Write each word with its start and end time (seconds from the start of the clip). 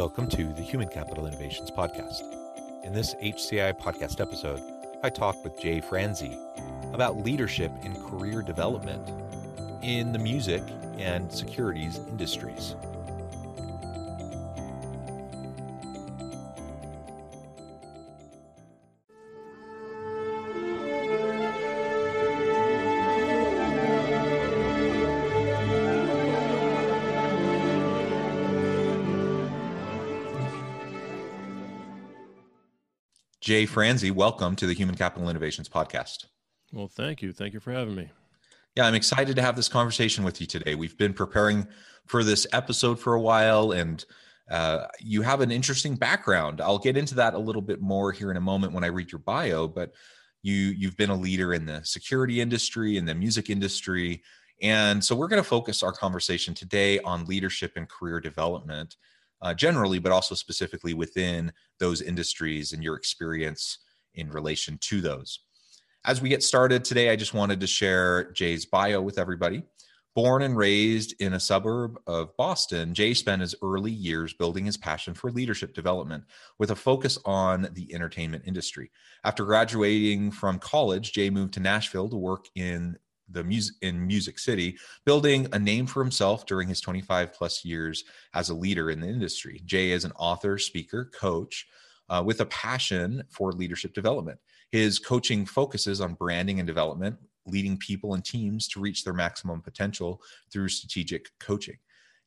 Welcome 0.00 0.28
to 0.28 0.50
the 0.54 0.62
Human 0.62 0.88
Capital 0.88 1.26
Innovations 1.26 1.70
Podcast. 1.70 2.22
In 2.84 2.94
this 2.94 3.14
HCI 3.16 3.74
podcast 3.74 4.18
episode, 4.18 4.62
I 5.02 5.10
talk 5.10 5.44
with 5.44 5.60
Jay 5.60 5.82
Franze 5.82 6.38
about 6.94 7.18
leadership 7.18 7.70
in 7.82 7.94
career 8.08 8.40
development 8.40 9.06
in 9.82 10.10
the 10.12 10.18
music 10.18 10.62
and 10.98 11.30
securities 11.30 11.98
industries. 11.98 12.76
Jay 33.40 33.64
Franze, 33.64 34.12
welcome 34.12 34.54
to 34.56 34.66
the 34.66 34.74
Human 34.74 34.94
Capital 34.94 35.30
Innovations 35.30 35.66
Podcast. 35.66 36.26
Well, 36.74 36.88
thank 36.88 37.22
you. 37.22 37.32
Thank 37.32 37.54
you 37.54 37.60
for 37.60 37.72
having 37.72 37.94
me. 37.94 38.10
Yeah, 38.76 38.84
I'm 38.84 38.94
excited 38.94 39.34
to 39.36 39.42
have 39.42 39.56
this 39.56 39.68
conversation 39.68 40.24
with 40.24 40.42
you 40.42 40.46
today. 40.46 40.74
We've 40.74 40.96
been 40.98 41.14
preparing 41.14 41.66
for 42.04 42.22
this 42.22 42.46
episode 42.52 43.00
for 43.00 43.14
a 43.14 43.20
while, 43.20 43.72
and 43.72 44.04
uh, 44.50 44.88
you 45.00 45.22
have 45.22 45.40
an 45.40 45.50
interesting 45.50 45.96
background. 45.96 46.60
I'll 46.60 46.78
get 46.78 46.98
into 46.98 47.14
that 47.14 47.32
a 47.32 47.38
little 47.38 47.62
bit 47.62 47.80
more 47.80 48.12
here 48.12 48.30
in 48.30 48.36
a 48.36 48.42
moment 48.42 48.74
when 48.74 48.84
I 48.84 48.88
read 48.88 49.10
your 49.10 49.20
bio. 49.20 49.66
But 49.66 49.94
you 50.42 50.54
you've 50.54 50.98
been 50.98 51.10
a 51.10 51.16
leader 51.16 51.54
in 51.54 51.64
the 51.64 51.82
security 51.82 52.42
industry, 52.42 52.98
in 52.98 53.06
the 53.06 53.14
music 53.14 53.48
industry, 53.48 54.22
and 54.60 55.02
so 55.02 55.16
we're 55.16 55.28
going 55.28 55.42
to 55.42 55.48
focus 55.48 55.82
our 55.82 55.92
conversation 55.92 56.52
today 56.52 56.98
on 57.00 57.24
leadership 57.24 57.72
and 57.76 57.88
career 57.88 58.20
development 58.20 58.96
uh, 59.42 59.54
generally, 59.54 59.98
but 59.98 60.12
also 60.12 60.34
specifically 60.34 60.94
within 60.94 61.52
those 61.78 62.02
industries 62.02 62.72
and 62.72 62.82
your 62.82 62.96
experience 62.96 63.78
in 64.14 64.30
relation 64.30 64.78
to 64.82 65.00
those. 65.00 65.40
As 66.04 66.22
we 66.22 66.28
get 66.28 66.42
started 66.42 66.84
today, 66.84 67.10
I 67.10 67.16
just 67.16 67.34
wanted 67.34 67.60
to 67.60 67.66
share 67.66 68.32
Jay's 68.32 68.66
bio 68.66 69.02
with 69.02 69.18
everybody. 69.18 69.62
Born 70.16 70.42
and 70.42 70.56
raised 70.56 71.14
in 71.20 71.34
a 71.34 71.40
suburb 71.40 71.98
of 72.06 72.36
Boston, 72.36 72.94
Jay 72.94 73.14
spent 73.14 73.42
his 73.42 73.54
early 73.62 73.92
years 73.92 74.32
building 74.32 74.64
his 74.64 74.76
passion 74.76 75.14
for 75.14 75.30
leadership 75.30 75.72
development 75.72 76.24
with 76.58 76.72
a 76.72 76.76
focus 76.76 77.16
on 77.24 77.68
the 77.74 77.94
entertainment 77.94 78.42
industry. 78.44 78.90
After 79.24 79.44
graduating 79.44 80.32
from 80.32 80.58
college, 80.58 81.12
Jay 81.12 81.30
moved 81.30 81.54
to 81.54 81.60
Nashville 81.60 82.08
to 82.08 82.16
work 82.16 82.46
in 82.56 82.96
the 83.30 83.44
music 83.44 83.76
in 83.82 84.06
Music 84.06 84.38
City, 84.38 84.76
building 85.04 85.46
a 85.52 85.58
name 85.58 85.86
for 85.86 86.02
himself 86.02 86.46
during 86.46 86.68
his 86.68 86.80
25 86.80 87.32
plus 87.32 87.64
years 87.64 88.04
as 88.34 88.50
a 88.50 88.54
leader 88.54 88.90
in 88.90 89.00
the 89.00 89.08
industry. 89.08 89.60
Jay 89.64 89.90
is 89.92 90.04
an 90.04 90.12
author, 90.16 90.58
speaker, 90.58 91.10
coach 91.14 91.66
uh, 92.08 92.22
with 92.24 92.40
a 92.40 92.46
passion 92.46 93.22
for 93.30 93.52
leadership 93.52 93.94
development. 93.94 94.38
His 94.72 94.98
coaching 94.98 95.46
focuses 95.46 96.00
on 96.00 96.14
branding 96.14 96.60
and 96.60 96.66
development, 96.66 97.16
leading 97.46 97.76
people 97.78 98.14
and 98.14 98.24
teams 98.24 98.68
to 98.68 98.80
reach 98.80 99.04
their 99.04 99.14
maximum 99.14 99.62
potential 99.62 100.20
through 100.52 100.68
strategic 100.68 101.30
coaching. 101.38 101.78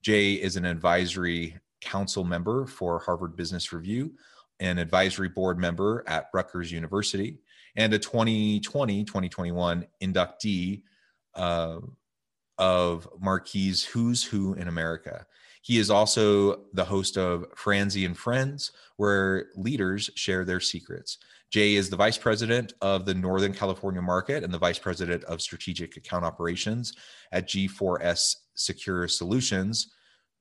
Jay 0.02 0.34
is 0.34 0.56
an 0.56 0.66
advisory 0.66 1.58
council 1.81 2.24
member 2.24 2.66
for 2.66 3.00
Harvard 3.00 3.36
Business 3.36 3.72
Review, 3.72 4.13
an 4.59 4.78
advisory 4.78 5.30
board 5.30 5.59
member 5.59 6.03
at 6.08 6.30
Rutgers 6.34 6.72
University, 6.72 7.40
and 7.75 7.94
a 7.94 8.00
2020 8.00 9.03
2021 9.03 9.86
inductee 10.02 10.84
uh, 11.36 11.80
of 12.58 13.08
Marquis 13.20 13.76
Who's 13.92 14.24
Who 14.24 14.54
in 14.54 14.68
America. 14.68 15.26
He 15.62 15.80
is 15.80 15.90
also 15.90 16.66
the 16.74 16.84
host 16.84 17.18
of 17.18 17.46
Franze 17.56 17.96
and 17.96 18.18
Friends, 18.18 18.72
where 18.98 19.48
leaders 19.56 20.10
share 20.16 20.44
their 20.44 20.60
secrets. 20.60 21.18
Jay 21.52 21.76
is 21.76 21.90
the 21.90 21.96
vice 21.96 22.18
president 22.18 22.74
of 22.82 23.06
the 23.06 23.14
Northern 23.14 23.54
California 23.54 24.02
market 24.02 24.44
and 24.44 24.54
the 24.54 24.58
vice 24.58 24.80
president 24.80 25.24
of 25.26 25.42
strategic 25.42 25.96
account 25.96 26.26
operations 26.26 26.94
at 27.32 27.48
G4S 27.48 28.36
Secure 28.56 29.08
Solutions, 29.08 29.94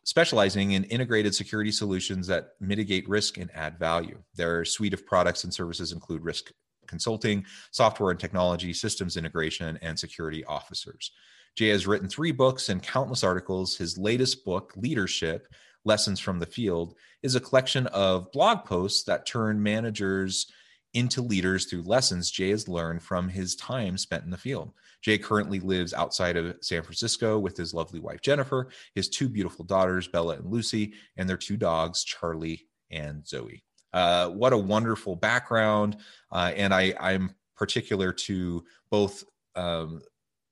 specializing 0.04 0.72
in 0.72 0.84
integrated 0.84 1.34
security 1.34 1.70
solutions 1.70 2.26
that 2.26 2.54
mitigate 2.60 3.08
risk 3.08 3.38
and 3.38 3.50
add 3.54 3.78
value. 3.78 4.20
Their 4.34 4.64
suite 4.64 4.94
of 4.94 5.06
products 5.06 5.44
and 5.44 5.54
services 5.54 5.92
include 5.92 6.24
risk 6.24 6.50
consulting, 6.92 7.42
software 7.70 8.10
and 8.10 8.20
technology, 8.20 8.74
systems 8.74 9.16
integration, 9.16 9.78
and 9.80 9.98
security 9.98 10.44
officers. 10.44 11.10
Jay 11.56 11.68
has 11.68 11.86
written 11.86 12.06
three 12.06 12.32
books 12.32 12.68
and 12.68 12.82
countless 12.82 13.24
articles. 13.24 13.76
His 13.76 13.96
latest 13.96 14.44
book, 14.44 14.74
Leadership 14.76 15.48
Lessons 15.86 16.20
from 16.20 16.38
the 16.38 16.46
Field, 16.46 16.94
is 17.22 17.34
a 17.34 17.40
collection 17.40 17.86
of 17.88 18.30
blog 18.30 18.66
posts 18.66 19.04
that 19.04 19.24
turn 19.24 19.62
managers 19.62 20.52
into 20.92 21.22
leaders 21.22 21.64
through 21.64 21.82
lessons 21.82 22.30
Jay 22.30 22.50
has 22.50 22.68
learned 22.68 23.02
from 23.02 23.26
his 23.30 23.56
time 23.56 23.96
spent 23.96 24.24
in 24.24 24.30
the 24.30 24.36
field. 24.36 24.72
Jay 25.00 25.16
currently 25.16 25.60
lives 25.60 25.94
outside 25.94 26.36
of 26.36 26.56
San 26.60 26.82
Francisco 26.82 27.38
with 27.38 27.56
his 27.56 27.72
lovely 27.72 28.00
wife, 28.00 28.20
Jennifer, 28.20 28.68
his 28.94 29.08
two 29.08 29.30
beautiful 29.30 29.64
daughters, 29.64 30.06
Bella 30.08 30.36
and 30.36 30.46
Lucy, 30.46 30.92
and 31.16 31.26
their 31.26 31.38
two 31.38 31.56
dogs, 31.56 32.04
Charlie 32.04 32.68
and 32.90 33.26
Zoe. 33.26 33.64
Uh, 33.92 34.28
what 34.28 34.52
a 34.52 34.58
wonderful 34.58 35.16
background. 35.16 35.96
Uh, 36.30 36.52
and 36.56 36.72
I, 36.72 36.94
I'm 37.00 37.34
particular 37.56 38.12
to 38.12 38.64
both 38.90 39.24
um, 39.54 40.00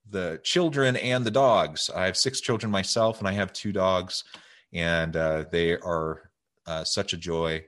the 0.09 0.41
children 0.43 0.97
and 0.97 1.25
the 1.25 1.31
dogs. 1.31 1.91
I 1.95 2.07
have 2.07 2.17
six 2.17 2.41
children 2.41 2.71
myself, 2.71 3.19
and 3.19 3.29
I 3.29 3.33
have 3.33 3.53
two 3.53 3.73
dogs, 3.73 4.25
and 4.73 5.17
uh, 5.17 5.45
they 5.51 5.77
are 5.79 6.31
uh, 6.67 6.85
such 6.85 7.13
a 7.13 7.17
joy. 7.17 7.65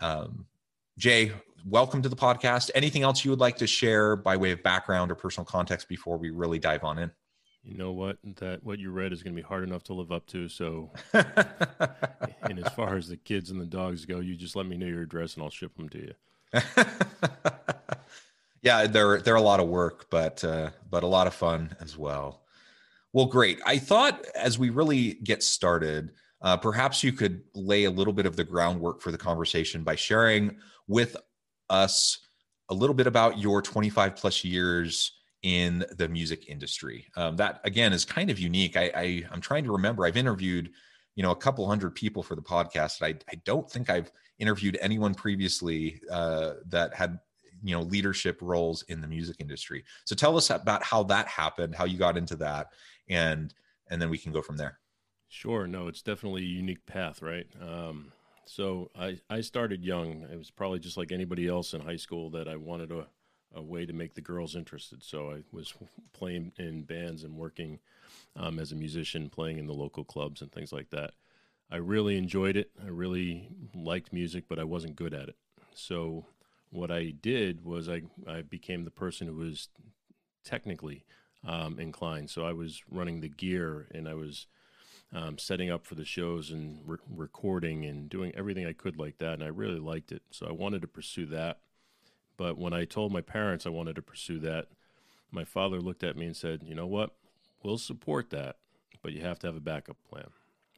Um, 0.00 0.46
Jay, 0.98 1.32
welcome 1.66 2.02
to 2.02 2.08
the 2.08 2.16
podcast. 2.16 2.70
Anything 2.74 3.02
else 3.02 3.24
you 3.24 3.30
would 3.30 3.40
like 3.40 3.56
to 3.58 3.66
share 3.66 4.16
by 4.16 4.36
way 4.36 4.52
of 4.52 4.62
background 4.62 5.10
or 5.10 5.14
personal 5.14 5.44
context 5.44 5.88
before 5.88 6.18
we 6.18 6.30
really 6.30 6.58
dive 6.58 6.84
on 6.84 6.98
in? 6.98 7.10
You 7.64 7.76
know 7.76 7.92
what? 7.92 8.18
That 8.36 8.64
what 8.64 8.78
you 8.78 8.90
read 8.90 9.12
is 9.12 9.22
going 9.22 9.36
to 9.36 9.40
be 9.40 9.46
hard 9.46 9.62
enough 9.62 9.84
to 9.84 9.94
live 9.94 10.10
up 10.10 10.26
to. 10.28 10.48
So, 10.48 10.90
and 11.12 12.58
as 12.58 12.72
far 12.74 12.96
as 12.96 13.08
the 13.08 13.16
kids 13.16 13.50
and 13.50 13.60
the 13.60 13.66
dogs 13.66 14.04
go, 14.04 14.18
you 14.18 14.34
just 14.34 14.56
let 14.56 14.66
me 14.66 14.76
know 14.76 14.86
your 14.86 15.02
address 15.02 15.34
and 15.34 15.44
I'll 15.44 15.50
ship 15.50 15.76
them 15.76 15.88
to 15.90 15.98
you. 15.98 16.14
yeah, 18.62 18.86
they're 18.86 19.20
they're 19.20 19.36
a 19.36 19.40
lot 19.40 19.60
of 19.60 19.68
work, 19.68 20.10
but 20.10 20.42
uh, 20.42 20.70
but 20.90 21.04
a 21.04 21.06
lot 21.06 21.26
of 21.26 21.34
fun 21.34 21.76
as 21.80 21.96
well. 21.96 22.42
Well, 23.12 23.26
great. 23.26 23.60
I 23.64 23.78
thought 23.78 24.24
as 24.34 24.58
we 24.58 24.70
really 24.70 25.14
get 25.14 25.42
started, 25.42 26.12
uh, 26.40 26.56
perhaps 26.56 27.04
you 27.04 27.12
could 27.12 27.42
lay 27.54 27.84
a 27.84 27.90
little 27.90 28.12
bit 28.12 28.26
of 28.26 28.36
the 28.36 28.44
groundwork 28.44 29.00
for 29.00 29.12
the 29.12 29.18
conversation 29.18 29.84
by 29.84 29.94
sharing 29.94 30.56
with 30.88 31.16
us 31.70 32.18
a 32.68 32.74
little 32.74 32.94
bit 32.94 33.06
about 33.06 33.38
your 33.38 33.62
25 33.62 34.16
plus 34.16 34.44
years 34.44 35.12
in 35.42 35.84
the 35.96 36.08
music 36.08 36.48
industry. 36.48 37.06
Um, 37.16 37.36
that 37.36 37.60
again 37.64 37.92
is 37.92 38.04
kind 38.04 38.30
of 38.30 38.38
unique. 38.38 38.76
I, 38.76 38.90
I 38.94 39.24
am 39.32 39.40
trying 39.40 39.64
to 39.64 39.72
remember. 39.72 40.06
I've 40.06 40.16
interviewed, 40.16 40.70
you 41.14 41.22
know, 41.22 41.32
a 41.32 41.36
couple 41.36 41.66
hundred 41.66 41.94
people 41.94 42.22
for 42.22 42.36
the 42.36 42.42
podcast. 42.42 43.02
I 43.02 43.14
I 43.30 43.40
don't 43.44 43.70
think 43.70 43.90
I've 43.90 44.10
interviewed 44.38 44.78
anyone 44.80 45.14
previously 45.14 46.00
uh, 46.10 46.54
that 46.68 46.94
had 46.94 47.18
you 47.62 47.74
know 47.74 47.82
leadership 47.82 48.38
roles 48.40 48.82
in 48.84 49.00
the 49.00 49.08
music 49.08 49.36
industry. 49.40 49.84
So 50.04 50.14
tell 50.14 50.36
us 50.36 50.50
about 50.50 50.82
how 50.82 51.02
that 51.04 51.26
happened, 51.28 51.74
how 51.74 51.84
you 51.84 51.98
got 51.98 52.16
into 52.16 52.36
that, 52.36 52.68
and 53.08 53.52
and 53.88 54.00
then 54.00 54.10
we 54.10 54.18
can 54.18 54.32
go 54.32 54.42
from 54.42 54.56
there. 54.56 54.78
Sure. 55.28 55.66
No, 55.66 55.88
it's 55.88 56.02
definitely 56.02 56.42
a 56.42 56.46
unique 56.46 56.84
path, 56.86 57.22
right? 57.22 57.46
Um, 57.60 58.12
so 58.46 58.90
I 58.98 59.18
I 59.30 59.40
started 59.40 59.84
young. 59.84 60.26
It 60.30 60.36
was 60.36 60.50
probably 60.50 60.78
just 60.78 60.96
like 60.96 61.10
anybody 61.10 61.48
else 61.48 61.74
in 61.74 61.80
high 61.80 61.96
school 61.96 62.30
that 62.30 62.48
I 62.48 62.56
wanted 62.56 62.90
to 62.90 63.06
a 63.54 63.62
way 63.62 63.86
to 63.86 63.92
make 63.92 64.14
the 64.14 64.20
girls 64.20 64.56
interested. 64.56 65.02
So 65.02 65.30
I 65.30 65.42
was 65.52 65.74
playing 66.12 66.52
in 66.58 66.82
bands 66.82 67.24
and 67.24 67.36
working 67.36 67.78
um, 68.36 68.58
as 68.58 68.72
a 68.72 68.76
musician, 68.76 69.30
playing 69.30 69.58
in 69.58 69.66
the 69.66 69.74
local 69.74 70.04
clubs 70.04 70.40
and 70.40 70.50
things 70.50 70.72
like 70.72 70.90
that. 70.90 71.12
I 71.70 71.76
really 71.76 72.18
enjoyed 72.18 72.56
it. 72.56 72.70
I 72.82 72.88
really 72.88 73.48
liked 73.74 74.12
music, 74.12 74.44
but 74.48 74.58
I 74.58 74.64
wasn't 74.64 74.96
good 74.96 75.14
at 75.14 75.28
it. 75.28 75.36
So 75.74 76.26
what 76.70 76.90
I 76.90 77.10
did 77.10 77.64
was 77.64 77.88
I, 77.88 78.02
I 78.26 78.42
became 78.42 78.84
the 78.84 78.90
person 78.90 79.26
who 79.26 79.36
was 79.36 79.68
technically 80.44 81.04
um, 81.46 81.78
inclined. 81.78 82.30
So 82.30 82.44
I 82.44 82.52
was 82.52 82.82
running 82.90 83.20
the 83.20 83.28
gear 83.28 83.88
and 83.92 84.08
I 84.08 84.14
was 84.14 84.46
um, 85.14 85.38
setting 85.38 85.70
up 85.70 85.86
for 85.86 85.94
the 85.94 86.04
shows 86.04 86.50
and 86.50 86.80
re- 86.86 86.98
recording 87.08 87.84
and 87.84 88.08
doing 88.08 88.32
everything 88.34 88.66
I 88.66 88.72
could 88.72 88.98
like 88.98 89.18
that. 89.18 89.34
And 89.34 89.44
I 89.44 89.48
really 89.48 89.80
liked 89.80 90.12
it. 90.12 90.22
So 90.30 90.46
I 90.46 90.52
wanted 90.52 90.82
to 90.82 90.88
pursue 90.88 91.26
that. 91.26 91.58
But 92.42 92.58
when 92.58 92.72
I 92.72 92.84
told 92.84 93.12
my 93.12 93.20
parents 93.20 93.66
I 93.66 93.70
wanted 93.70 93.94
to 93.94 94.02
pursue 94.02 94.40
that, 94.40 94.66
my 95.30 95.44
father 95.44 95.80
looked 95.80 96.02
at 96.02 96.16
me 96.16 96.26
and 96.26 96.36
said, 96.36 96.64
You 96.64 96.74
know 96.74 96.88
what? 96.88 97.14
We'll 97.62 97.78
support 97.78 98.30
that, 98.30 98.56
but 99.00 99.12
you 99.12 99.20
have 99.20 99.38
to 99.38 99.46
have 99.46 99.54
a 99.54 99.60
backup 99.60 99.96
plan. 100.10 100.26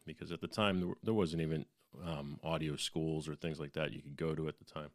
Because 0.05 0.31
at 0.31 0.43
the 0.43 0.46
time, 0.46 0.94
there 1.02 1.14
wasn't 1.14 1.40
even 1.40 1.64
um, 2.05 2.38
audio 2.44 2.76
schools 2.76 3.31
or 3.31 3.34
things 3.34 3.58
like 3.58 3.72
that 3.72 3.94
you 3.94 4.02
could 4.02 4.19
go 4.19 4.34
to 4.34 4.46
at 4.46 4.58
the 4.58 4.66
time. 4.66 4.90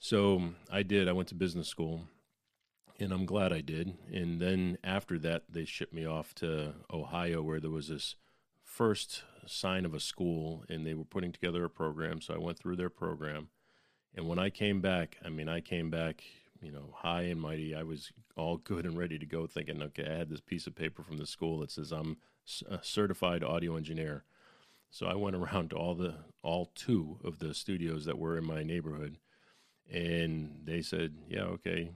So 0.00 0.54
I 0.68 0.82
did. 0.82 1.08
I 1.08 1.12
went 1.12 1.28
to 1.28 1.36
business 1.36 1.68
school 1.68 2.08
and 2.98 3.12
I'm 3.12 3.24
glad 3.24 3.52
I 3.52 3.60
did. 3.60 3.94
And 4.12 4.40
then 4.40 4.78
after 4.82 5.16
that, 5.20 5.44
they 5.48 5.64
shipped 5.64 5.94
me 5.94 6.04
off 6.04 6.34
to 6.36 6.74
Ohio, 6.92 7.40
where 7.40 7.60
there 7.60 7.70
was 7.70 7.86
this 7.86 8.16
first 8.64 9.22
sign 9.46 9.84
of 9.84 9.94
a 9.94 10.00
school, 10.00 10.64
and 10.68 10.84
they 10.84 10.94
were 10.94 11.04
putting 11.04 11.30
together 11.30 11.64
a 11.64 11.70
program. 11.70 12.20
So 12.20 12.34
I 12.34 12.38
went 12.38 12.58
through 12.58 12.74
their 12.74 12.90
program, 12.90 13.50
and 14.14 14.28
when 14.28 14.38
I 14.38 14.50
came 14.50 14.80
back, 14.80 15.16
I 15.24 15.28
mean, 15.28 15.48
I 15.48 15.60
came 15.60 15.90
back, 15.90 16.22
you 16.60 16.72
know, 16.72 16.94
high 16.94 17.22
and 17.22 17.40
mighty. 17.40 17.74
I 17.74 17.82
was 17.82 18.12
all 18.36 18.56
good 18.56 18.84
and 18.84 18.96
ready 18.96 19.18
to 19.18 19.26
go, 19.26 19.46
thinking, 19.46 19.82
okay, 19.82 20.06
I 20.10 20.16
had 20.16 20.30
this 20.30 20.40
piece 20.40 20.66
of 20.66 20.74
paper 20.74 21.02
from 21.02 21.18
the 21.18 21.26
school 21.26 21.60
that 21.60 21.70
says 21.70 21.92
I'm 21.92 22.18
a 22.68 22.78
certified 22.82 23.44
audio 23.44 23.76
engineer. 23.76 24.24
So 24.90 25.06
I 25.06 25.14
went 25.14 25.36
around 25.36 25.70
to 25.70 25.76
all 25.76 25.94
the 25.94 26.14
all 26.42 26.70
two 26.74 27.18
of 27.22 27.38
the 27.38 27.54
studios 27.54 28.04
that 28.06 28.18
were 28.18 28.38
in 28.38 28.44
my 28.44 28.62
neighborhood, 28.62 29.18
and 29.90 30.60
they 30.64 30.82
said, 30.82 31.14
"Yeah, 31.28 31.42
okay, 31.42 31.90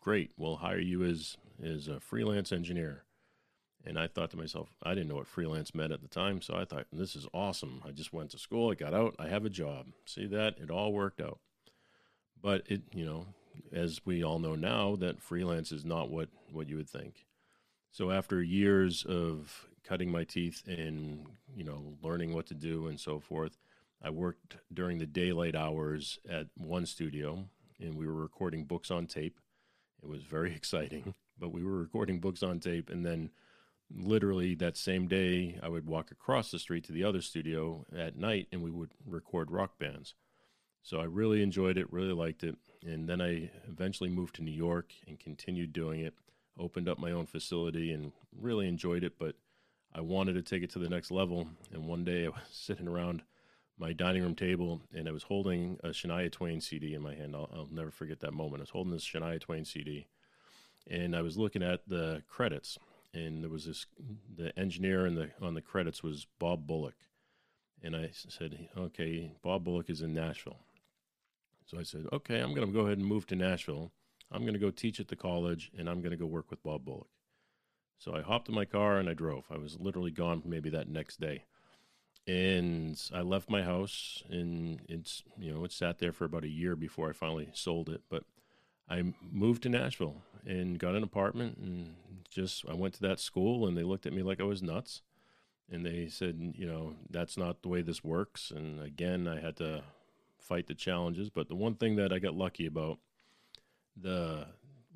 great, 0.00 0.30
we'll 0.36 0.56
hire 0.56 0.78
you 0.78 1.04
as 1.04 1.36
as 1.62 1.88
a 1.88 2.00
freelance 2.00 2.52
engineer. 2.52 3.04
And 3.84 3.98
I 3.98 4.08
thought 4.08 4.30
to 4.32 4.36
myself, 4.36 4.68
I 4.82 4.94
didn't 4.94 5.08
know 5.08 5.16
what 5.16 5.26
freelance 5.26 5.74
meant 5.74 5.92
at 5.92 6.02
the 6.02 6.08
time, 6.08 6.42
so 6.42 6.54
I 6.54 6.64
thought 6.64 6.86
this 6.92 7.16
is 7.16 7.26
awesome. 7.32 7.82
I 7.86 7.92
just 7.92 8.12
went 8.12 8.30
to 8.30 8.38
school, 8.38 8.70
I 8.70 8.74
got 8.74 8.92
out, 8.92 9.16
I 9.18 9.28
have 9.28 9.46
a 9.46 9.50
job. 9.50 9.86
See 10.04 10.26
that? 10.26 10.58
It 10.58 10.70
all 10.70 10.92
worked 10.92 11.20
out. 11.20 11.38
But 12.42 12.62
it, 12.66 12.82
you 12.94 13.04
know, 13.04 13.26
as 13.72 14.00
we 14.04 14.22
all 14.22 14.38
know 14.38 14.54
now, 14.54 14.96
that 14.96 15.22
freelance 15.22 15.72
is 15.72 15.84
not 15.84 16.10
what 16.10 16.28
what 16.52 16.68
you 16.68 16.76
would 16.76 16.90
think. 16.90 17.26
So 17.90 18.10
after 18.10 18.42
years 18.42 19.04
of 19.04 19.66
cutting 19.82 20.10
my 20.10 20.24
teeth 20.24 20.62
and 20.66 21.26
you 21.54 21.64
know 21.64 21.96
learning 22.02 22.34
what 22.34 22.46
to 22.46 22.54
do 22.54 22.86
and 22.86 22.98
so 23.00 23.18
forth, 23.18 23.58
I 24.02 24.10
worked 24.10 24.56
during 24.72 24.98
the 24.98 25.06
daylight 25.06 25.54
hours 25.54 26.18
at 26.28 26.46
one 26.56 26.86
studio, 26.86 27.44
and 27.78 27.94
we 27.94 28.06
were 28.06 28.14
recording 28.14 28.64
books 28.64 28.90
on 28.90 29.06
tape 29.06 29.38
it 30.02 30.08
was 30.08 30.22
very 30.22 30.52
exciting, 30.54 31.14
but 31.38 31.52
we 31.52 31.64
were 31.64 31.78
recording 31.78 32.20
books 32.20 32.42
on 32.42 32.60
tape. 32.60 32.90
And 32.90 33.04
then, 33.04 33.30
literally, 33.94 34.54
that 34.56 34.76
same 34.76 35.08
day, 35.08 35.58
I 35.62 35.68
would 35.68 35.86
walk 35.86 36.10
across 36.10 36.50
the 36.50 36.58
street 36.58 36.84
to 36.84 36.92
the 36.92 37.04
other 37.04 37.20
studio 37.20 37.86
at 37.96 38.16
night 38.16 38.48
and 38.52 38.62
we 38.62 38.70
would 38.70 38.92
record 39.04 39.50
rock 39.50 39.78
bands. 39.78 40.14
So 40.82 41.00
I 41.00 41.04
really 41.04 41.42
enjoyed 41.42 41.76
it, 41.76 41.92
really 41.92 42.12
liked 42.12 42.42
it. 42.42 42.56
And 42.84 43.08
then 43.08 43.20
I 43.20 43.50
eventually 43.68 44.10
moved 44.10 44.36
to 44.36 44.42
New 44.42 44.50
York 44.50 44.92
and 45.06 45.18
continued 45.18 45.72
doing 45.72 46.00
it, 46.00 46.14
opened 46.58 46.88
up 46.88 46.98
my 46.98 47.12
own 47.12 47.26
facility 47.26 47.92
and 47.92 48.12
really 48.38 48.66
enjoyed 48.66 49.04
it. 49.04 49.18
But 49.18 49.34
I 49.94 50.00
wanted 50.00 50.34
to 50.34 50.42
take 50.42 50.62
it 50.62 50.70
to 50.70 50.78
the 50.78 50.88
next 50.88 51.10
level. 51.10 51.48
And 51.72 51.86
one 51.86 52.04
day 52.04 52.24
I 52.26 52.28
was 52.28 52.40
sitting 52.50 52.88
around 52.88 53.22
my 53.78 53.92
dining 53.92 54.22
room 54.22 54.34
table 54.34 54.82
and 54.94 55.08
I 55.08 55.12
was 55.12 55.22
holding 55.24 55.78
a 55.82 55.88
Shania 55.88 56.30
Twain 56.30 56.60
CD 56.60 56.94
in 56.94 57.02
my 57.02 57.14
hand. 57.14 57.34
I'll, 57.34 57.50
I'll, 57.52 57.68
never 57.70 57.90
forget 57.90 58.20
that 58.20 58.34
moment. 58.34 58.60
I 58.60 58.64
was 58.64 58.70
holding 58.70 58.92
this 58.92 59.04
Shania 59.04 59.40
Twain 59.40 59.64
CD 59.64 60.06
and 60.88 61.16
I 61.16 61.22
was 61.22 61.38
looking 61.38 61.62
at 61.62 61.88
the 61.88 62.22
credits 62.28 62.78
and 63.12 63.42
there 63.42 63.50
was 63.50 63.66
this 63.66 63.86
the 64.36 64.56
engineer 64.58 65.06
in 65.06 65.14
the 65.14 65.30
on 65.40 65.54
the 65.54 65.60
credits 65.60 66.02
was 66.02 66.26
Bob 66.38 66.66
Bullock. 66.66 66.96
And 67.82 67.96
I 67.96 68.10
said, 68.12 68.68
"Okay, 68.76 69.32
Bob 69.42 69.64
Bullock 69.64 69.88
is 69.88 70.02
in 70.02 70.12
Nashville." 70.12 70.60
So 71.66 71.78
I 71.78 71.82
said, 71.82 72.06
"Okay, 72.12 72.40
I'm 72.40 72.54
going 72.54 72.66
to 72.66 72.72
go 72.72 72.86
ahead 72.86 72.98
and 72.98 73.06
move 73.06 73.26
to 73.28 73.36
Nashville. 73.36 73.92
I'm 74.30 74.42
going 74.42 74.54
to 74.54 74.60
go 74.60 74.70
teach 74.70 75.00
at 75.00 75.08
the 75.08 75.16
college 75.16 75.72
and 75.76 75.88
I'm 75.88 76.00
going 76.00 76.10
to 76.10 76.16
go 76.16 76.26
work 76.26 76.50
with 76.50 76.62
Bob 76.62 76.84
Bullock." 76.84 77.08
So 77.98 78.14
I 78.14 78.22
hopped 78.22 78.48
in 78.48 78.54
my 78.54 78.64
car 78.64 78.98
and 78.98 79.08
I 79.08 79.14
drove. 79.14 79.46
I 79.50 79.58
was 79.58 79.78
literally 79.80 80.10
gone 80.10 80.42
maybe 80.44 80.70
that 80.70 80.88
next 80.88 81.20
day 81.20 81.44
and 82.26 83.00
I 83.14 83.22
left 83.22 83.50
my 83.50 83.62
house, 83.62 84.22
and 84.28 84.80
it's 84.88 85.22
you 85.38 85.52
know 85.52 85.64
it 85.64 85.72
sat 85.72 85.98
there 85.98 86.12
for 86.12 86.24
about 86.24 86.44
a 86.44 86.48
year 86.48 86.76
before 86.76 87.08
I 87.08 87.12
finally 87.12 87.48
sold 87.54 87.88
it. 87.88 88.02
But 88.08 88.24
I 88.90 89.14
moved 89.30 89.62
to 89.62 89.68
Nashville 89.68 90.16
and 90.44 90.78
got 90.78 90.96
an 90.96 91.02
apartment, 91.02 91.58
and 91.58 91.94
just 92.28 92.64
I 92.68 92.74
went 92.74 92.94
to 92.94 93.02
that 93.02 93.20
school, 93.20 93.66
and 93.66 93.76
they 93.76 93.84
looked 93.84 94.06
at 94.06 94.12
me 94.12 94.22
like 94.22 94.40
I 94.40 94.44
was 94.44 94.62
nuts, 94.62 95.02
and 95.70 95.86
they 95.86 96.08
said, 96.08 96.54
you 96.56 96.66
know, 96.66 96.94
that's 97.08 97.36
not 97.36 97.62
the 97.62 97.68
way 97.68 97.82
this 97.82 98.02
works. 98.02 98.50
And 98.50 98.82
again, 98.82 99.28
I 99.28 99.40
had 99.40 99.56
to 99.56 99.82
fight 100.38 100.66
the 100.66 100.74
challenges. 100.74 101.30
But 101.30 101.48
the 101.48 101.54
one 101.54 101.76
thing 101.76 101.96
that 101.96 102.12
I 102.12 102.18
got 102.18 102.34
lucky 102.34 102.66
about 102.66 102.98
the 103.96 104.46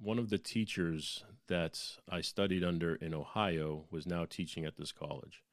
one 0.02 0.18
of 0.18 0.30
the 0.30 0.38
teachers 0.38 1.24
that 1.46 1.80
I 2.10 2.20
studied 2.20 2.64
under 2.64 2.96
in 2.96 3.14
Ohio 3.14 3.84
was 3.90 4.06
now 4.06 4.24
teaching 4.24 4.64
at 4.64 4.76
this 4.76 4.90
college. 4.90 5.44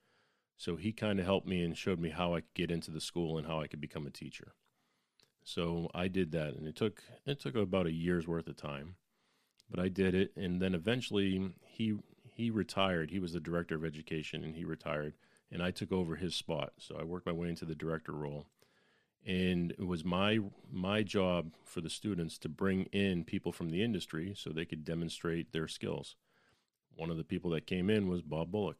So 0.57 0.75
he 0.75 0.91
kind 0.91 1.19
of 1.19 1.25
helped 1.25 1.47
me 1.47 1.63
and 1.63 1.77
showed 1.77 1.99
me 1.99 2.09
how 2.09 2.33
I 2.33 2.41
could 2.41 2.53
get 2.55 2.71
into 2.71 2.91
the 2.91 3.01
school 3.01 3.37
and 3.37 3.45
how 3.45 3.61
I 3.61 3.67
could 3.67 3.81
become 3.81 4.07
a 4.07 4.11
teacher. 4.11 4.53
So 5.43 5.89
I 5.93 6.07
did 6.07 6.31
that, 6.31 6.53
and 6.55 6.67
it 6.67 6.75
took 6.75 7.03
it 7.25 7.39
took 7.39 7.55
about 7.55 7.87
a 7.87 7.91
year's 7.91 8.27
worth 8.27 8.47
of 8.47 8.57
time, 8.57 8.95
but 9.69 9.79
I 9.79 9.89
did 9.89 10.13
it, 10.13 10.31
and 10.35 10.61
then 10.61 10.75
eventually 10.75 11.51
he 11.65 11.95
he 12.33 12.49
retired. 12.49 13.11
He 13.11 13.19
was 13.19 13.33
the 13.33 13.39
director 13.39 13.75
of 13.75 13.85
education, 13.85 14.43
and 14.43 14.55
he 14.55 14.63
retired, 14.63 15.15
and 15.51 15.61
I 15.61 15.71
took 15.71 15.91
over 15.91 16.15
his 16.15 16.35
spot. 16.35 16.73
So 16.77 16.97
I 16.99 17.03
worked 17.03 17.25
my 17.25 17.31
way 17.31 17.49
into 17.49 17.65
the 17.65 17.75
director 17.75 18.11
role, 18.11 18.45
and 19.25 19.71
it 19.71 19.87
was 19.87 20.05
my 20.05 20.39
my 20.71 21.03
job 21.03 21.53
for 21.63 21.81
the 21.81 21.89
students 21.89 22.37
to 22.39 22.49
bring 22.49 22.83
in 22.91 23.23
people 23.23 23.51
from 23.51 23.69
the 23.69 23.83
industry 23.83 24.33
so 24.35 24.51
they 24.51 24.65
could 24.65 24.85
demonstrate 24.85 25.51
their 25.51 25.67
skills. 25.67 26.15
One 26.95 27.09
of 27.09 27.17
the 27.17 27.23
people 27.23 27.51
that 27.51 27.67
came 27.67 27.89
in 27.89 28.07
was 28.07 28.21
Bob 28.21 28.51
Bullock. 28.51 28.77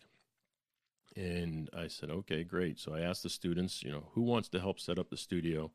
And 1.15 1.69
I 1.77 1.87
said, 1.87 2.09
okay, 2.09 2.43
great. 2.45 2.79
So 2.79 2.93
I 2.93 3.01
asked 3.01 3.23
the 3.23 3.29
students, 3.29 3.83
you 3.83 3.91
know, 3.91 4.07
who 4.13 4.21
wants 4.21 4.47
to 4.49 4.61
help 4.61 4.79
set 4.79 4.97
up 4.97 5.09
the 5.09 5.17
studio? 5.17 5.71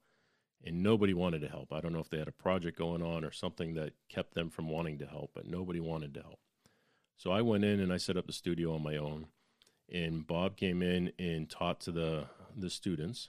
And 0.65 0.83
nobody 0.83 1.15
wanted 1.15 1.43
to 1.43 1.49
help. 1.49 1.73
I 1.73 1.81
don't 1.81 1.93
know 1.93 2.01
if 2.01 2.11
they 2.11 2.19
had 2.19 2.29
a 2.29 2.33
project 2.33 2.79
going 2.79 3.03
on 3.03 3.25
or 3.25 3.31
something 3.31 3.75
that 3.75 3.93
kept 4.09 4.35
them 4.35 4.51
from 4.51 4.69
wanting 4.69 4.99
to 4.99 5.07
help, 5.07 5.31
but 5.35 5.47
nobody 5.47 5.81
wanted 5.81 6.15
to 6.15 6.23
help. 6.23 6.41
So 7.17 7.31
I 7.31 7.41
went 7.43 7.65
in 7.65 7.81
and 7.81 7.93
I 7.93 7.97
set 7.97 8.17
up 8.17 8.27
the 8.27 8.33
studio 8.33 8.75
on 8.75 8.83
my 8.83 8.97
own. 8.97 9.27
And 9.93 10.27
Bob 10.27 10.57
came 10.57 10.83
in 10.83 11.13
and 11.19 11.49
taught 11.49 11.81
to 11.83 11.93
the, 11.93 12.27
the 12.57 12.71
students. 12.71 13.29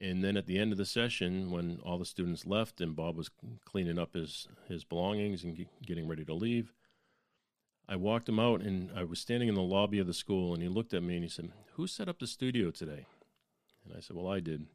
And 0.00 0.22
then 0.24 0.36
at 0.36 0.46
the 0.46 0.58
end 0.58 0.72
of 0.72 0.78
the 0.78 0.86
session, 0.86 1.50
when 1.50 1.80
all 1.84 1.98
the 1.98 2.04
students 2.04 2.46
left 2.46 2.80
and 2.80 2.96
Bob 2.96 3.16
was 3.16 3.30
cleaning 3.64 3.98
up 3.98 4.14
his, 4.14 4.48
his 4.68 4.84
belongings 4.84 5.44
and 5.44 5.66
getting 5.84 6.08
ready 6.08 6.24
to 6.24 6.34
leave, 6.34 6.72
I 7.88 7.96
walked 7.96 8.28
him 8.28 8.38
out 8.38 8.60
and 8.60 8.90
I 8.94 9.04
was 9.04 9.18
standing 9.18 9.48
in 9.48 9.54
the 9.54 9.62
lobby 9.62 9.98
of 9.98 10.06
the 10.06 10.14
school 10.14 10.54
and 10.54 10.62
he 10.62 10.68
looked 10.68 10.94
at 10.94 11.02
me 11.02 11.14
and 11.14 11.24
he 11.24 11.30
said, 11.30 11.50
Who 11.74 11.86
set 11.86 12.08
up 12.08 12.18
the 12.18 12.26
studio 12.26 12.70
today? 12.70 13.06
And 13.84 13.96
I 13.96 14.00
said, 14.00 14.16
Well, 14.16 14.28
I 14.28 14.40
did. 14.40 14.66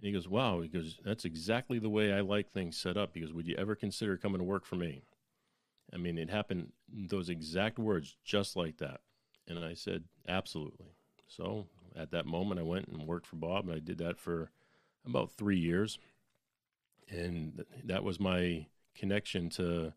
And 0.00 0.06
he 0.06 0.12
goes, 0.12 0.28
Wow. 0.28 0.60
He 0.60 0.68
goes, 0.68 0.98
That's 1.04 1.24
exactly 1.24 1.78
the 1.78 1.90
way 1.90 2.12
I 2.12 2.20
like 2.20 2.50
things 2.50 2.76
set 2.76 2.96
up. 2.96 3.12
Because 3.12 3.32
would 3.32 3.46
you 3.46 3.54
ever 3.56 3.74
consider 3.74 4.16
coming 4.16 4.38
to 4.38 4.44
work 4.44 4.64
for 4.64 4.76
me? 4.76 5.02
I 5.92 5.98
mean, 5.98 6.18
it 6.18 6.30
happened, 6.30 6.72
those 6.88 7.28
exact 7.28 7.78
words, 7.78 8.16
just 8.24 8.56
like 8.56 8.78
that. 8.78 9.00
And 9.46 9.58
I 9.58 9.74
said, 9.74 10.04
Absolutely. 10.26 10.94
So 11.26 11.66
at 11.94 12.10
that 12.12 12.26
moment, 12.26 12.60
I 12.60 12.64
went 12.64 12.88
and 12.88 13.06
worked 13.06 13.26
for 13.26 13.36
Bob, 13.36 13.68
and 13.68 13.76
I 13.76 13.78
did 13.78 13.98
that 13.98 14.18
for 14.18 14.50
about 15.04 15.32
three 15.32 15.58
years. 15.58 15.98
And 17.08 17.64
that 17.84 18.04
was 18.04 18.18
my 18.18 18.66
connection 18.94 19.50
to 19.50 19.92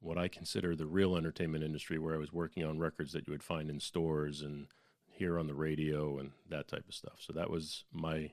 what 0.00 0.18
I 0.18 0.28
consider 0.28 0.76
the 0.76 0.86
real 0.86 1.16
entertainment 1.16 1.64
industry, 1.64 1.98
where 1.98 2.14
I 2.14 2.18
was 2.18 2.32
working 2.32 2.64
on 2.64 2.78
records 2.78 3.12
that 3.12 3.26
you 3.26 3.32
would 3.32 3.42
find 3.42 3.70
in 3.70 3.80
stores 3.80 4.42
and 4.42 4.68
hear 5.10 5.38
on 5.38 5.48
the 5.48 5.54
radio 5.54 6.18
and 6.18 6.30
that 6.48 6.68
type 6.68 6.84
of 6.88 6.94
stuff. 6.94 7.18
So 7.18 7.32
that 7.32 7.50
was 7.50 7.84
my 7.92 8.30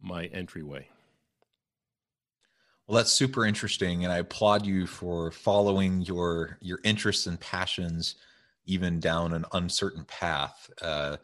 my 0.00 0.26
entryway. 0.26 0.88
Well, 2.86 2.96
that's 2.96 3.12
super 3.12 3.44
interesting, 3.44 4.04
and 4.04 4.12
I 4.12 4.18
applaud 4.18 4.64
you 4.64 4.86
for 4.86 5.32
following 5.32 6.02
your 6.02 6.58
your 6.60 6.78
interests 6.84 7.26
and 7.26 7.40
passions, 7.40 8.14
even 8.64 9.00
down 9.00 9.32
an 9.32 9.44
uncertain 9.52 10.04
path. 10.04 10.70
Uh, 10.80 11.16